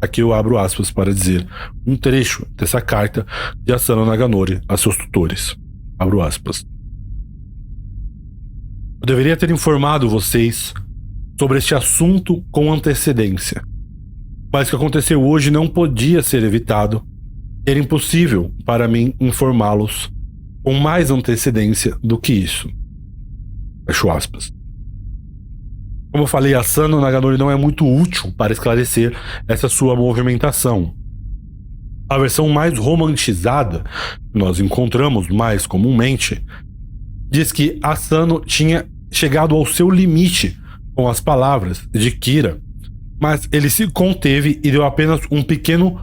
Aqui 0.00 0.22
eu 0.22 0.32
abro 0.32 0.56
aspas 0.56 0.90
para 0.90 1.12
dizer 1.12 1.46
um 1.86 1.94
trecho 1.96 2.46
dessa 2.56 2.80
carta 2.80 3.26
de 3.58 3.72
Asano 3.72 4.06
Naganori 4.06 4.60
a 4.66 4.76
seus 4.76 4.96
tutores. 4.96 5.56
Abro 5.98 6.22
aspas. 6.22 6.64
Eu 9.00 9.06
deveria 9.06 9.36
ter 9.36 9.50
informado 9.50 10.08
vocês 10.08 10.72
sobre 11.38 11.58
este 11.58 11.74
assunto 11.74 12.42
com 12.50 12.72
antecedência. 12.72 13.62
Mas 14.52 14.68
o 14.68 14.70
que 14.70 14.76
aconteceu 14.76 15.22
hoje 15.22 15.50
não 15.50 15.68
podia 15.68 16.22
ser 16.22 16.42
evitado. 16.42 17.02
Era 17.66 17.78
impossível 17.78 18.52
para 18.64 18.88
mim 18.88 19.14
informá-los 19.20 20.10
com 20.62 20.74
mais 20.74 21.10
antecedência 21.10 21.96
do 22.02 22.18
que 22.18 22.32
isso. 22.32 22.70
Fecho 23.86 24.10
aspas. 24.10 24.50
Como 26.10 26.24
eu 26.24 26.28
falei, 26.28 26.54
a 26.54 26.62
Sano 26.62 27.00
Naganori 27.00 27.38
não 27.38 27.50
é 27.50 27.56
muito 27.56 27.86
útil 27.86 28.32
para 28.36 28.52
esclarecer 28.52 29.16
essa 29.46 29.68
sua 29.68 29.94
movimentação. 29.94 30.94
A 32.08 32.18
versão 32.18 32.48
mais 32.48 32.76
romantizada, 32.76 33.84
que 34.32 34.38
nós 34.38 34.58
encontramos 34.58 35.28
mais 35.28 35.66
comumente, 35.66 36.44
diz 37.30 37.52
que 37.52 37.78
Asano 37.80 38.40
tinha 38.40 38.84
chegado 39.12 39.54
ao 39.54 39.64
seu 39.64 39.88
limite 39.88 40.58
com 40.96 41.08
as 41.08 41.20
palavras 41.20 41.86
de 41.92 42.10
Kira, 42.10 42.60
mas 43.20 43.48
ele 43.52 43.70
se 43.70 43.86
conteve 43.86 44.60
e 44.64 44.70
deu 44.70 44.84
apenas 44.84 45.20
um 45.30 45.42
pequeno 45.42 46.00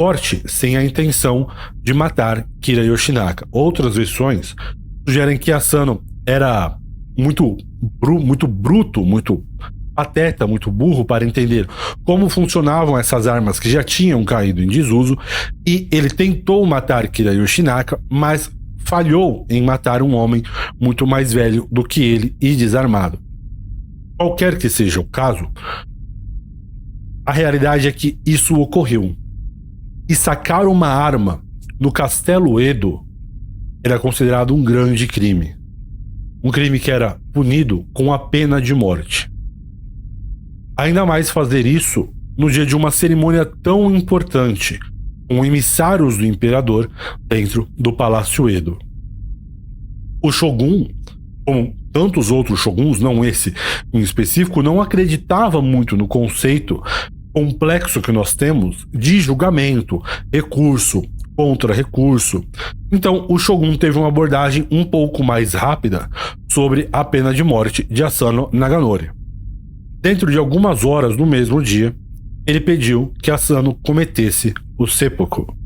forte 0.00 0.42
sem 0.46 0.78
a 0.78 0.84
intenção 0.84 1.46
de 1.82 1.92
matar 1.92 2.46
Kira 2.62 2.82
Yoshinaka. 2.82 3.46
Outras 3.52 3.96
versões 3.96 4.54
sugerem 5.06 5.36
que 5.36 5.52
Asano 5.52 6.02
era 6.26 6.79
muito, 7.20 7.56
bru 8.00 8.18
muito 8.18 8.46
bruto, 8.46 9.04
muito 9.04 9.44
pateta, 9.94 10.46
muito 10.46 10.70
burro 10.70 11.04
para 11.04 11.24
entender 11.24 11.68
como 12.04 12.28
funcionavam 12.28 12.98
essas 12.98 13.26
armas 13.26 13.60
que 13.60 13.68
já 13.68 13.82
tinham 13.82 14.24
caído 14.24 14.62
em 14.62 14.66
desuso 14.66 15.16
e 15.66 15.88
ele 15.92 16.08
tentou 16.08 16.64
matar 16.64 17.06
Kira 17.08 17.34
Yoshinaka, 17.34 18.00
mas 18.08 18.50
falhou 18.84 19.46
em 19.50 19.62
matar 19.62 20.02
um 20.02 20.14
homem 20.14 20.42
muito 20.80 21.06
mais 21.06 21.32
velho 21.32 21.68
do 21.70 21.84
que 21.84 22.02
ele 22.02 22.34
e 22.40 22.56
desarmado. 22.56 23.18
Qualquer 24.16 24.58
que 24.58 24.68
seja 24.68 25.00
o 25.00 25.04
caso, 25.04 25.50
a 27.24 27.32
realidade 27.32 27.86
é 27.86 27.92
que 27.92 28.18
isso 28.26 28.54
ocorreu. 28.58 29.14
E 30.08 30.14
sacar 30.14 30.66
uma 30.66 30.88
arma 30.88 31.42
no 31.78 31.92
Castelo 31.92 32.60
Edo 32.60 33.00
era 33.84 33.98
considerado 33.98 34.54
um 34.54 34.62
grande 34.64 35.06
crime. 35.06 35.59
Um 36.42 36.50
crime 36.50 36.80
que 36.80 36.90
era 36.90 37.18
punido 37.32 37.86
com 37.92 38.12
a 38.12 38.18
pena 38.18 38.60
de 38.60 38.74
morte. 38.74 39.30
Ainda 40.76 41.04
mais 41.04 41.28
fazer 41.28 41.66
isso 41.66 42.08
no 42.36 42.50
dia 42.50 42.64
de 42.64 42.74
uma 42.74 42.90
cerimônia 42.90 43.44
tão 43.44 43.94
importante, 43.94 44.80
com 45.28 45.44
emissários 45.44 46.16
do 46.16 46.24
imperador 46.24 46.90
dentro 47.26 47.68
do 47.76 47.92
Palácio 47.92 48.48
Edo. 48.48 48.78
O 50.22 50.32
Shogun, 50.32 50.88
como 51.44 51.76
tantos 51.92 52.30
outros 52.30 52.60
shoguns, 52.60 53.00
não 53.00 53.24
esse 53.24 53.52
em 53.92 54.00
específico, 54.00 54.62
não 54.62 54.80
acreditava 54.80 55.60
muito 55.60 55.96
no 55.96 56.08
conceito 56.08 56.82
complexo 57.32 58.00
que 58.00 58.12
nós 58.12 58.34
temos 58.34 58.86
de 58.92 59.20
julgamento, 59.20 60.02
recurso, 60.32 61.02
contra-recurso. 61.40 62.44
Então, 62.92 63.24
o 63.30 63.38
Shogun 63.38 63.74
teve 63.76 63.96
uma 63.96 64.08
abordagem 64.08 64.66
um 64.70 64.84
pouco 64.84 65.24
mais 65.24 65.54
rápida 65.54 66.06
sobre 66.52 66.86
a 66.92 67.02
pena 67.02 67.32
de 67.32 67.42
morte 67.42 67.82
de 67.82 68.04
Asano 68.04 68.50
Naganori. 68.52 69.10
Dentro 70.02 70.30
de 70.30 70.36
algumas 70.36 70.84
horas 70.84 71.16
no 71.16 71.24
mesmo 71.24 71.62
dia, 71.62 71.94
ele 72.46 72.60
pediu 72.60 73.14
que 73.22 73.30
Asano 73.30 73.74
cometesse 73.82 74.52
o 74.76 74.86
seppuku. 74.86 75.56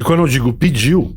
E 0.00 0.04
quando 0.04 0.20
eu 0.20 0.28
digo 0.28 0.52
pediu, 0.52 1.16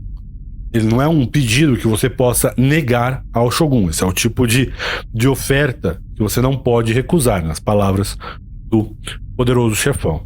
ele 0.74 0.88
não 0.88 1.00
é 1.00 1.08
um 1.08 1.24
pedido 1.28 1.78
que 1.78 1.88
você 1.88 2.10
possa 2.10 2.52
negar 2.58 3.24
ao 3.32 3.52
Shogun. 3.52 3.88
Esse 3.89 4.04
é 4.04 4.08
o 4.08 4.13
tipo 4.13 4.48
de, 4.48 4.74
de 5.13 5.28
oferta 5.28 6.02
que 6.15 6.24
você 6.24 6.41
não 6.41 6.58
pode 6.58 6.91
recusar, 6.91 7.45
nas 7.45 7.60
palavras 7.60 8.17
do 8.67 8.95
poderoso 9.38 9.76
chefão. 9.76 10.26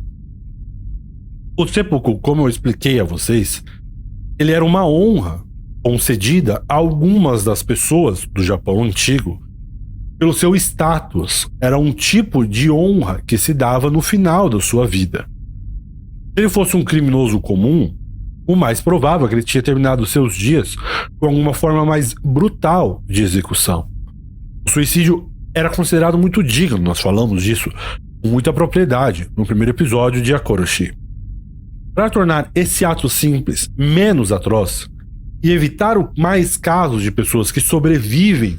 O 1.60 1.68
seppuku, 1.68 2.18
como 2.20 2.44
eu 2.44 2.48
expliquei 2.48 3.02
a 3.02 3.04
vocês, 3.04 3.62
ele 4.40 4.54
era 4.54 4.64
uma 4.64 4.88
honra 4.88 5.44
concedida 5.84 6.64
a 6.70 6.76
algumas 6.76 7.44
das 7.44 7.62
pessoas 7.62 8.26
do 8.26 8.42
Japão 8.42 8.82
antigo 8.82 9.42
pelo 10.18 10.32
seu 10.32 10.56
status. 10.56 11.50
Era 11.60 11.78
um 11.78 11.92
tipo 11.92 12.48
de 12.48 12.72
honra 12.72 13.22
que 13.28 13.38
se 13.38 13.54
dava 13.54 13.92
no 13.92 14.02
final 14.02 14.50
da 14.50 14.62
sua 14.62 14.88
vida. 14.88 15.26
Se 16.30 16.44
ele 16.44 16.48
fosse 16.48 16.78
um 16.78 16.84
criminoso 16.86 17.42
comum, 17.42 17.94
o 18.48 18.56
mais 18.56 18.80
provável 18.80 19.26
é 19.26 19.30
que 19.30 19.36
ele 19.36 19.44
tinha 19.44 19.62
terminado 19.62 20.06
seus 20.06 20.36
dias 20.36 20.78
com 21.20 21.26
alguma 21.26 21.54
forma 21.54 21.86
mais 21.86 22.14
brutal 22.14 23.04
de 23.06 23.22
execução. 23.22 23.86
O 24.66 24.72
suicídio 24.72 25.30
era 25.54 25.70
considerado 25.70 26.18
muito 26.18 26.42
digno, 26.42 26.78
nós 26.78 27.02
falamos 27.02 27.44
disso 27.44 27.70
com 28.24 28.30
muita 28.30 28.54
propriedade 28.54 29.30
no 29.36 29.46
primeiro 29.46 29.74
episódio 29.74 30.22
de 30.22 30.34
Akoroshi. 30.34 30.98
Para 32.00 32.10
tornar 32.10 32.50
esse 32.56 32.86
ato 32.86 33.10
simples 33.10 33.70
menos 33.78 34.32
atroz 34.32 34.90
e 35.44 35.52
evitar 35.52 35.98
mais 36.18 36.56
casos 36.56 37.04
de 37.04 37.12
pessoas 37.12 37.52
que 37.52 37.60
sobrevivem 37.60 38.56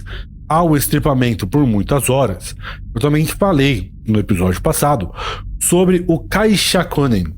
ao 0.46 0.76
estripamento 0.76 1.46
por 1.46 1.66
muitas 1.66 2.10
horas, 2.10 2.54
eu 2.94 3.00
também 3.00 3.24
falei 3.24 3.94
no 4.06 4.18
episódio 4.18 4.60
passado 4.60 5.10
sobre 5.58 6.04
o 6.06 6.18
Kaishakonen, 6.18 7.34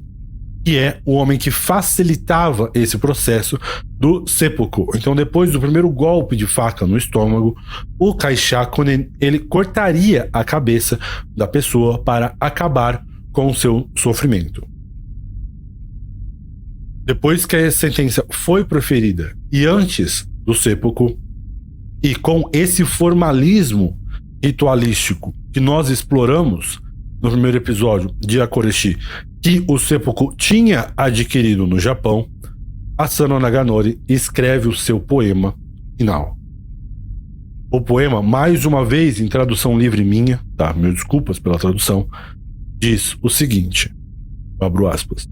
que 0.65 0.77
é 0.77 1.01
o 1.07 1.12
homem 1.12 1.38
que 1.38 1.53
facilitava 1.53 2.69
esse 2.75 2.99
processo 2.99 3.57
do 3.85 4.27
seppuku. 4.27 4.91
Então, 4.97 5.15
depois 5.15 5.53
do 5.53 5.61
primeiro 5.61 5.88
golpe 5.88 6.35
de 6.35 6.49
faca 6.49 6.85
no 6.85 6.99
estômago, 6.99 7.55
o 7.97 8.12
Kaishakunen 8.12 9.09
ele 9.21 9.38
cortaria 9.38 10.29
a 10.33 10.43
cabeça 10.43 10.99
da 11.29 11.47
pessoa 11.47 12.03
para 12.03 12.35
acabar 12.41 13.05
com 13.31 13.47
o 13.47 13.55
seu 13.55 13.88
sofrimento. 13.97 14.71
Depois 17.05 17.45
que 17.45 17.57
a 17.57 17.71
sentença 17.71 18.25
foi 18.31 18.65
proferida 18.65 19.37
e 19.51 19.67
antes 19.67 20.27
do 20.45 20.55
seppuku, 20.55 21.19
e 22.03 22.15
com 22.15 22.49
esse 22.53 22.85
formalismo 22.85 23.99
ritualístico 24.43 25.35
que 25.53 25.61
nós 25.61 25.88
exploramos 25.88 26.81
no 27.21 27.31
primeiro 27.31 27.57
episódio 27.57 28.15
de 28.21 28.41
Akoreshi, 28.41 28.99
que 29.41 29.65
o 29.69 29.79
seppuku 29.79 30.35
tinha 30.37 30.93
adquirido 30.97 31.67
no 31.67 31.79
Japão, 31.79 32.29
Asano 32.97 33.38
Naganori 33.38 34.01
escreve 34.09 34.69
o 34.69 34.75
seu 34.75 35.01
poema 35.01 35.55
final. 35.97 36.37
O 37.71 37.81
poema, 37.81 38.23
mais 38.23 38.65
uma 38.65 38.85
vez 38.85 39.21
em 39.21 39.29
tradução 39.29 39.79
livre 39.79 40.05
minha, 40.05 40.41
tá? 40.57 40.73
Mil 40.73 40.93
desculpas 40.93 41.38
pela 41.38 41.59
tradução, 41.59 42.07
diz 42.79 43.17
o 43.23 43.31
seguinte: 43.31 43.93
abro 44.61 44.88
aspas. 44.88 45.27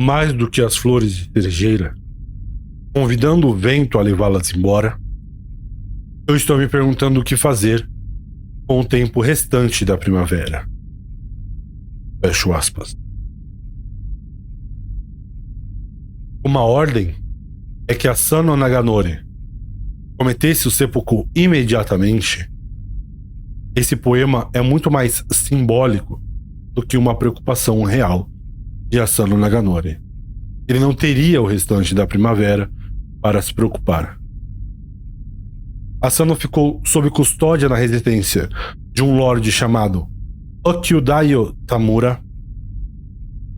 Mais 0.00 0.32
do 0.32 0.48
que 0.48 0.62
as 0.62 0.76
flores 0.76 1.12
de 1.12 1.24
cerejeira, 1.32 1.92
convidando 2.94 3.48
o 3.48 3.52
vento 3.52 3.98
a 3.98 4.02
levá-las 4.02 4.54
embora, 4.54 4.96
eu 6.28 6.36
estou 6.36 6.56
me 6.56 6.68
perguntando 6.68 7.18
o 7.18 7.24
que 7.24 7.36
fazer 7.36 7.84
com 8.68 8.78
o 8.78 8.84
tempo 8.84 9.20
restante 9.20 9.84
da 9.84 9.98
primavera. 9.98 10.64
Fecho 12.24 12.52
aspas. 12.52 12.96
Uma 16.46 16.62
ordem 16.62 17.16
é 17.88 17.94
que 17.94 18.06
Asano 18.06 18.56
Naganori 18.56 19.18
cometesse 20.16 20.68
o 20.68 20.70
seppuku 20.70 21.28
imediatamente. 21.34 22.48
Esse 23.74 23.96
poema 23.96 24.48
é 24.54 24.60
muito 24.62 24.92
mais 24.92 25.24
simbólico 25.32 26.22
do 26.72 26.86
que 26.86 26.96
uma 26.96 27.18
preocupação 27.18 27.82
real 27.82 28.30
de 28.88 28.98
Asano 28.98 29.36
Naganori. 29.36 30.00
Ele 30.66 30.78
não 30.78 30.94
teria 30.94 31.40
o 31.40 31.46
restante 31.46 31.94
da 31.94 32.06
primavera 32.06 32.70
para 33.20 33.40
se 33.42 33.52
preocupar. 33.52 34.18
Asano 36.00 36.34
ficou 36.36 36.80
sob 36.84 37.10
custódia 37.10 37.68
na 37.68 37.76
residência 37.76 38.48
de 38.92 39.02
um 39.02 39.16
lord 39.16 39.50
chamado 39.50 40.08
Okyudayo 40.64 41.54
Tamura, 41.66 42.20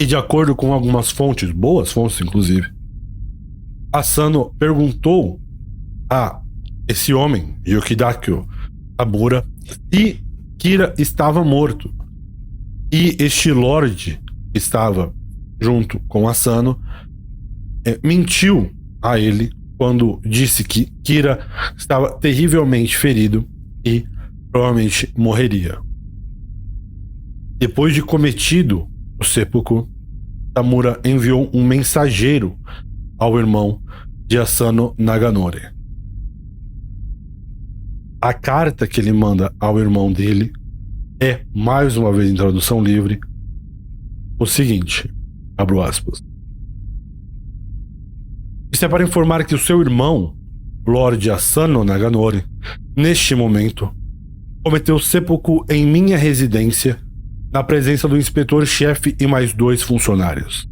e 0.01 0.07
de 0.07 0.17
acordo 0.17 0.57
com 0.57 0.73
algumas 0.73 1.11
fontes, 1.11 1.51
boas 1.51 1.93
fontes 1.93 2.21
inclusive, 2.21 2.67
Asano 3.93 4.55
perguntou 4.59 5.41
a 6.11 6.41
esse 6.89 7.13
homem, 7.13 7.57
Yokidakyo 7.67 8.47
Tamura, 8.97 9.45
se 9.93 10.25
Kira 10.59 10.95
estava 10.99 11.43
morto. 11.43 11.93
E 12.93 13.17
este 13.19 13.51
lord 13.51 14.21
que 14.53 14.59
estava 14.59 15.15
junto 15.61 16.01
com 16.09 16.29
Asano 16.29 16.81
é, 17.87 17.99
mentiu 18.03 18.71
a 19.03 19.19
ele 19.19 19.51
quando 19.77 20.21
disse 20.25 20.63
que 20.63 20.87
Kira 21.03 21.47
estava 21.77 22.19
terrivelmente 22.19 22.97
ferido 22.97 23.49
e 23.85 24.05
provavelmente 24.51 25.13
morreria. 25.17 25.79
Depois 27.57 27.95
de 27.95 28.03
cometido 28.03 28.89
o 29.19 29.25
seppuku, 29.25 29.89
Tamura 30.53 31.01
enviou 31.05 31.49
um 31.53 31.65
mensageiro 31.65 32.59
ao 33.19 33.39
irmão 33.39 33.81
de 34.27 34.39
Asano 34.39 34.95
Naganori. 34.99 35.61
A 38.21 38.35
carta 38.35 38.87
que 38.87 39.01
ele 39.01 39.13
manda 39.13 39.53
ao 39.59 39.79
irmão 39.79 40.13
dele 40.13 40.53
é, 41.23 41.45
mais 41.55 41.97
uma 41.97 42.13
vez 42.13 42.31
em 42.31 42.35
tradução 42.35 42.83
livre, 42.83 43.21
o 44.39 44.47
seguinte: 44.47 45.11
abro 45.61 45.83
aspas. 45.83 46.23
Isso 48.73 48.85
é 48.85 48.89
para 48.89 49.05
informar 49.05 49.45
que 49.45 49.55
o 49.55 49.59
seu 49.59 49.81
irmão, 49.81 50.35
Lord 50.87 51.31
Asano 51.31 51.85
Naganori, 51.85 52.45
neste 52.97 53.35
momento, 53.35 53.93
cometeu 54.65 54.99
seppuku 54.99 55.65
em 55.69 55.87
minha 55.87 56.17
residência 56.17 56.99
na 57.53 57.63
presença 57.63 58.07
do 58.07 58.17
inspetor-chefe 58.17 59.17
e 59.21 59.27
mais 59.27 59.53
dois 59.53 59.83
funcionários. 59.83 60.69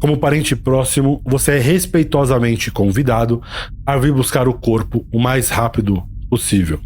Como 0.00 0.18
parente 0.18 0.54
próximo, 0.54 1.22
você 1.24 1.52
é 1.52 1.58
respeitosamente 1.58 2.70
convidado 2.70 3.42
a 3.86 3.96
vir 3.96 4.12
buscar 4.12 4.46
o 4.46 4.54
corpo 4.54 5.06
o 5.12 5.18
mais 5.18 5.48
rápido 5.48 6.02
possível. 6.28 6.80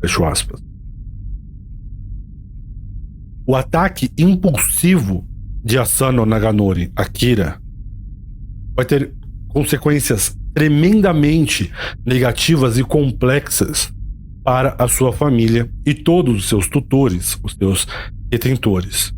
Fecho 0.00 0.24
aspas. 0.24 0.60
O 3.46 3.54
ataque 3.54 4.10
impulsivo 4.18 5.25
de 5.66 5.76
Asano 5.80 6.24
Naganori, 6.24 6.92
Akira, 6.94 7.60
vai 8.72 8.84
ter 8.84 9.12
consequências 9.48 10.38
tremendamente 10.54 11.72
negativas 12.06 12.78
e 12.78 12.84
complexas 12.84 13.92
para 14.44 14.76
a 14.78 14.86
sua 14.86 15.12
família 15.12 15.68
e 15.84 15.92
todos 15.92 16.36
os 16.36 16.48
seus 16.48 16.68
tutores, 16.68 17.36
os 17.42 17.54
seus 17.54 17.84
detentores. 18.28 19.12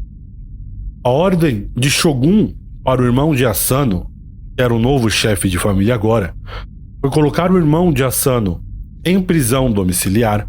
A 1.05 1.11
ordem 1.11 1.71
de 1.77 1.91
Shogun 1.91 2.55
para 2.83 3.03
o 3.03 3.05
irmão 3.05 3.35
de 3.35 3.45
Asano, 3.45 4.11
que 4.57 4.63
era 4.63 4.73
o 4.73 4.79
novo 4.79 5.11
chefe 5.11 5.51
de 5.51 5.59
família 5.59 5.95
agora, 5.95 6.35
foi 6.99 7.11
colocar 7.11 7.53
o 7.53 7.59
irmão 7.59 7.93
de 7.93 8.03
Asano 8.03 8.65
em 9.05 9.21
prisão 9.21 9.71
domiciliar 9.71 10.49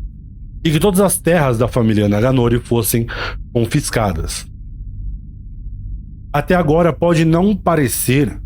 e 0.63 0.71
que 0.71 0.79
todas 0.79 1.01
as 1.01 1.19
terras 1.19 1.57
da 1.57 1.67
família 1.67 2.07
Naganori 2.07 2.57
fossem 2.57 3.05
confiscadas. 3.51 4.48
Até 6.31 6.53
agora 6.53 6.93
pode 6.93 7.25
não 7.25 7.55
parecer 7.55 8.39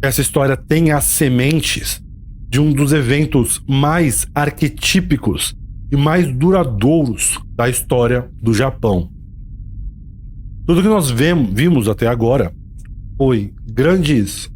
que 0.00 0.06
essa 0.06 0.20
história 0.20 0.56
tenha 0.56 0.96
as 0.96 1.04
sementes 1.04 2.00
de 2.48 2.60
um 2.60 2.72
dos 2.72 2.92
eventos 2.92 3.60
mais 3.68 4.26
arquetípicos 4.34 5.54
e 5.90 5.96
mais 5.96 6.32
duradouros 6.32 7.38
da 7.54 7.68
história 7.68 8.30
do 8.40 8.54
Japão. 8.54 9.10
Tudo 10.66 10.82
que 10.82 10.88
nós 10.88 11.10
vimos 11.10 11.88
até 11.88 12.06
agora 12.06 12.52
foi 13.16 13.52
grandes 13.66 14.50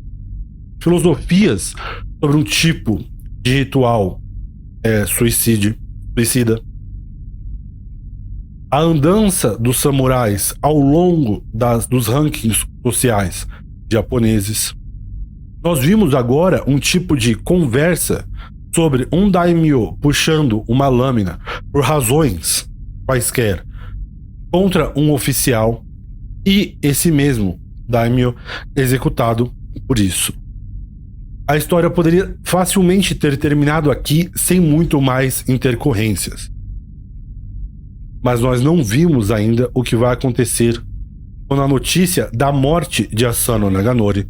filosofias 0.81 1.75
sobre 2.21 2.37
um 2.37 2.45
tipo 2.45 3.03
de 3.41 3.59
ritual 3.59 4.21
é, 4.85 5.05
suicídio, 5.07 5.75
suicida. 6.15 6.61
A 8.73 8.81
andança 8.81 9.55
dos 9.59 9.81
samurais 9.81 10.55
ao 10.63 10.79
longo 10.79 11.45
das, 11.53 11.87
dos 11.87 12.07
rankings 12.07 12.65
sociais 12.83 13.47
japoneses. 13.93 14.75
Nós 15.63 15.79
vimos 15.81 16.15
agora 16.15 16.65
um 16.67 16.79
tipo 16.79 17.15
de 17.15 17.35
conversa 17.35 18.27
sobre 18.75 19.07
um 19.13 19.31
daimyo 19.31 19.93
puxando 20.01 20.65
uma 20.67 20.89
lâmina 20.89 21.39
por 21.71 21.85
razões 21.85 22.67
quaisquer 23.05 23.63
contra 24.51 24.91
um 24.99 25.13
oficial 25.13 25.85
e 26.47 26.79
esse 26.81 27.13
mesmo 27.13 27.61
daimyo 27.87 28.35
executado 28.75 29.53
por 29.87 29.99
isso. 29.99 30.33
A 31.47 31.59
história 31.59 31.91
poderia 31.91 32.35
facilmente 32.43 33.15
ter 33.15 33.37
terminado 33.37 33.91
aqui 33.91 34.31
sem 34.35 34.59
muito 34.59 34.99
mais 34.99 35.47
intercorrências. 35.47 36.52
Mas 38.23 38.41
nós 38.41 38.61
não 38.63 38.83
vimos 38.83 39.31
ainda 39.31 39.71
o 39.75 39.83
que 39.83 39.97
vai 39.97 40.13
acontecer 40.13 40.81
quando 41.49 41.63
a 41.63 41.69
notícia 41.69 42.31
da 42.33 42.53
morte 42.53 43.07
de 43.13 43.27
Asano 43.27 43.71
Naganori 43.71 44.27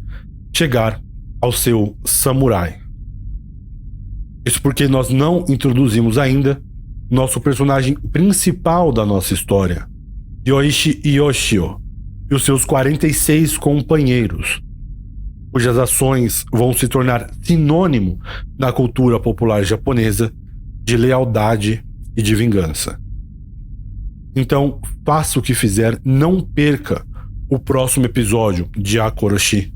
chegar 0.53 0.99
ao 1.39 1.51
seu 1.51 1.95
samurai. 2.03 2.79
Isso 4.45 4.61
porque 4.61 4.87
nós 4.87 5.09
não 5.09 5.45
introduzimos 5.47 6.17
ainda 6.17 6.61
nosso 7.09 7.39
personagem 7.39 7.93
principal 7.93 8.91
da 8.91 9.05
nossa 9.05 9.33
história, 9.33 9.87
Yoichi 10.45 11.01
Yoshio, 11.05 11.79
e 12.29 12.35
os 12.35 12.43
seus 12.43 12.65
46 12.65 13.57
companheiros, 13.57 14.61
cujas 15.51 15.77
ações 15.77 16.43
vão 16.51 16.73
se 16.73 16.87
tornar 16.87 17.29
sinônimo 17.41 18.19
na 18.57 18.71
cultura 18.71 19.19
popular 19.19 19.63
japonesa 19.63 20.33
de 20.83 20.97
lealdade 20.97 21.85
e 22.17 22.21
de 22.21 22.35
vingança. 22.35 22.99
Então, 24.35 24.79
faça 25.05 25.39
o 25.39 25.41
que 25.41 25.53
fizer, 25.53 25.99
não 26.03 26.41
perca 26.41 27.05
o 27.49 27.59
próximo 27.59 28.05
episódio 28.05 28.69
de 28.75 28.99
Akoroshi, 28.99 29.73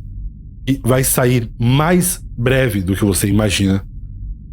que 0.66 0.82
vai 0.84 1.04
sair 1.04 1.50
mais 1.60 2.24
breve 2.38 2.82
do 2.82 2.96
que 2.96 3.06
você 3.06 3.28
imagina 3.28 3.86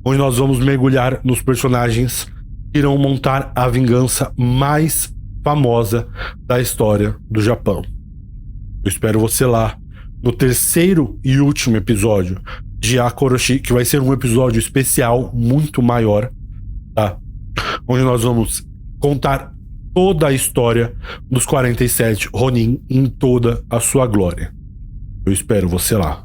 onde 0.05 0.19
nós 0.19 0.37
vamos 0.37 0.59
mergulhar 0.59 1.21
nos 1.25 1.41
personagens 1.41 2.27
que 2.73 2.79
irão 2.79 2.99
montar 2.99 3.51
a 3.55 3.69
vingança 3.69 4.33
mais 4.37 5.13
famosa 5.43 6.07
da 6.41 6.61
história 6.61 7.17
do 7.31 7.41
Japão. 7.41 7.83
Eu 8.85 8.89
espero 8.89 9.19
você 9.19 9.47
lá 9.47 9.79
no 10.23 10.33
terceiro 10.33 11.19
e 11.25 11.39
último 11.39 11.77
episódio 11.77 12.41
de 12.79 12.99
Akoroshi, 12.99 13.59
que 13.59 13.73
vai 13.73 13.85
ser 13.85 14.01
um 14.01 14.13
episódio 14.13 14.59
especial 14.59 15.31
muito 15.33 15.81
maior, 15.81 16.31
tá? 16.95 17.17
Onde 17.89 18.03
nós 18.03 18.23
vamos 18.23 18.67
contar 18.99 19.54
toda 19.95 20.27
a 20.27 20.33
história 20.33 20.95
dos 21.31 21.47
47 21.47 22.29
Ronin 22.35 22.83
em 22.91 23.07
toda 23.07 23.65
a 23.71 23.79
sua 23.79 24.07
glória. 24.07 24.53
Eu 25.25 25.33
espero 25.33 25.69
você 25.69 25.97
lá. 25.97 26.24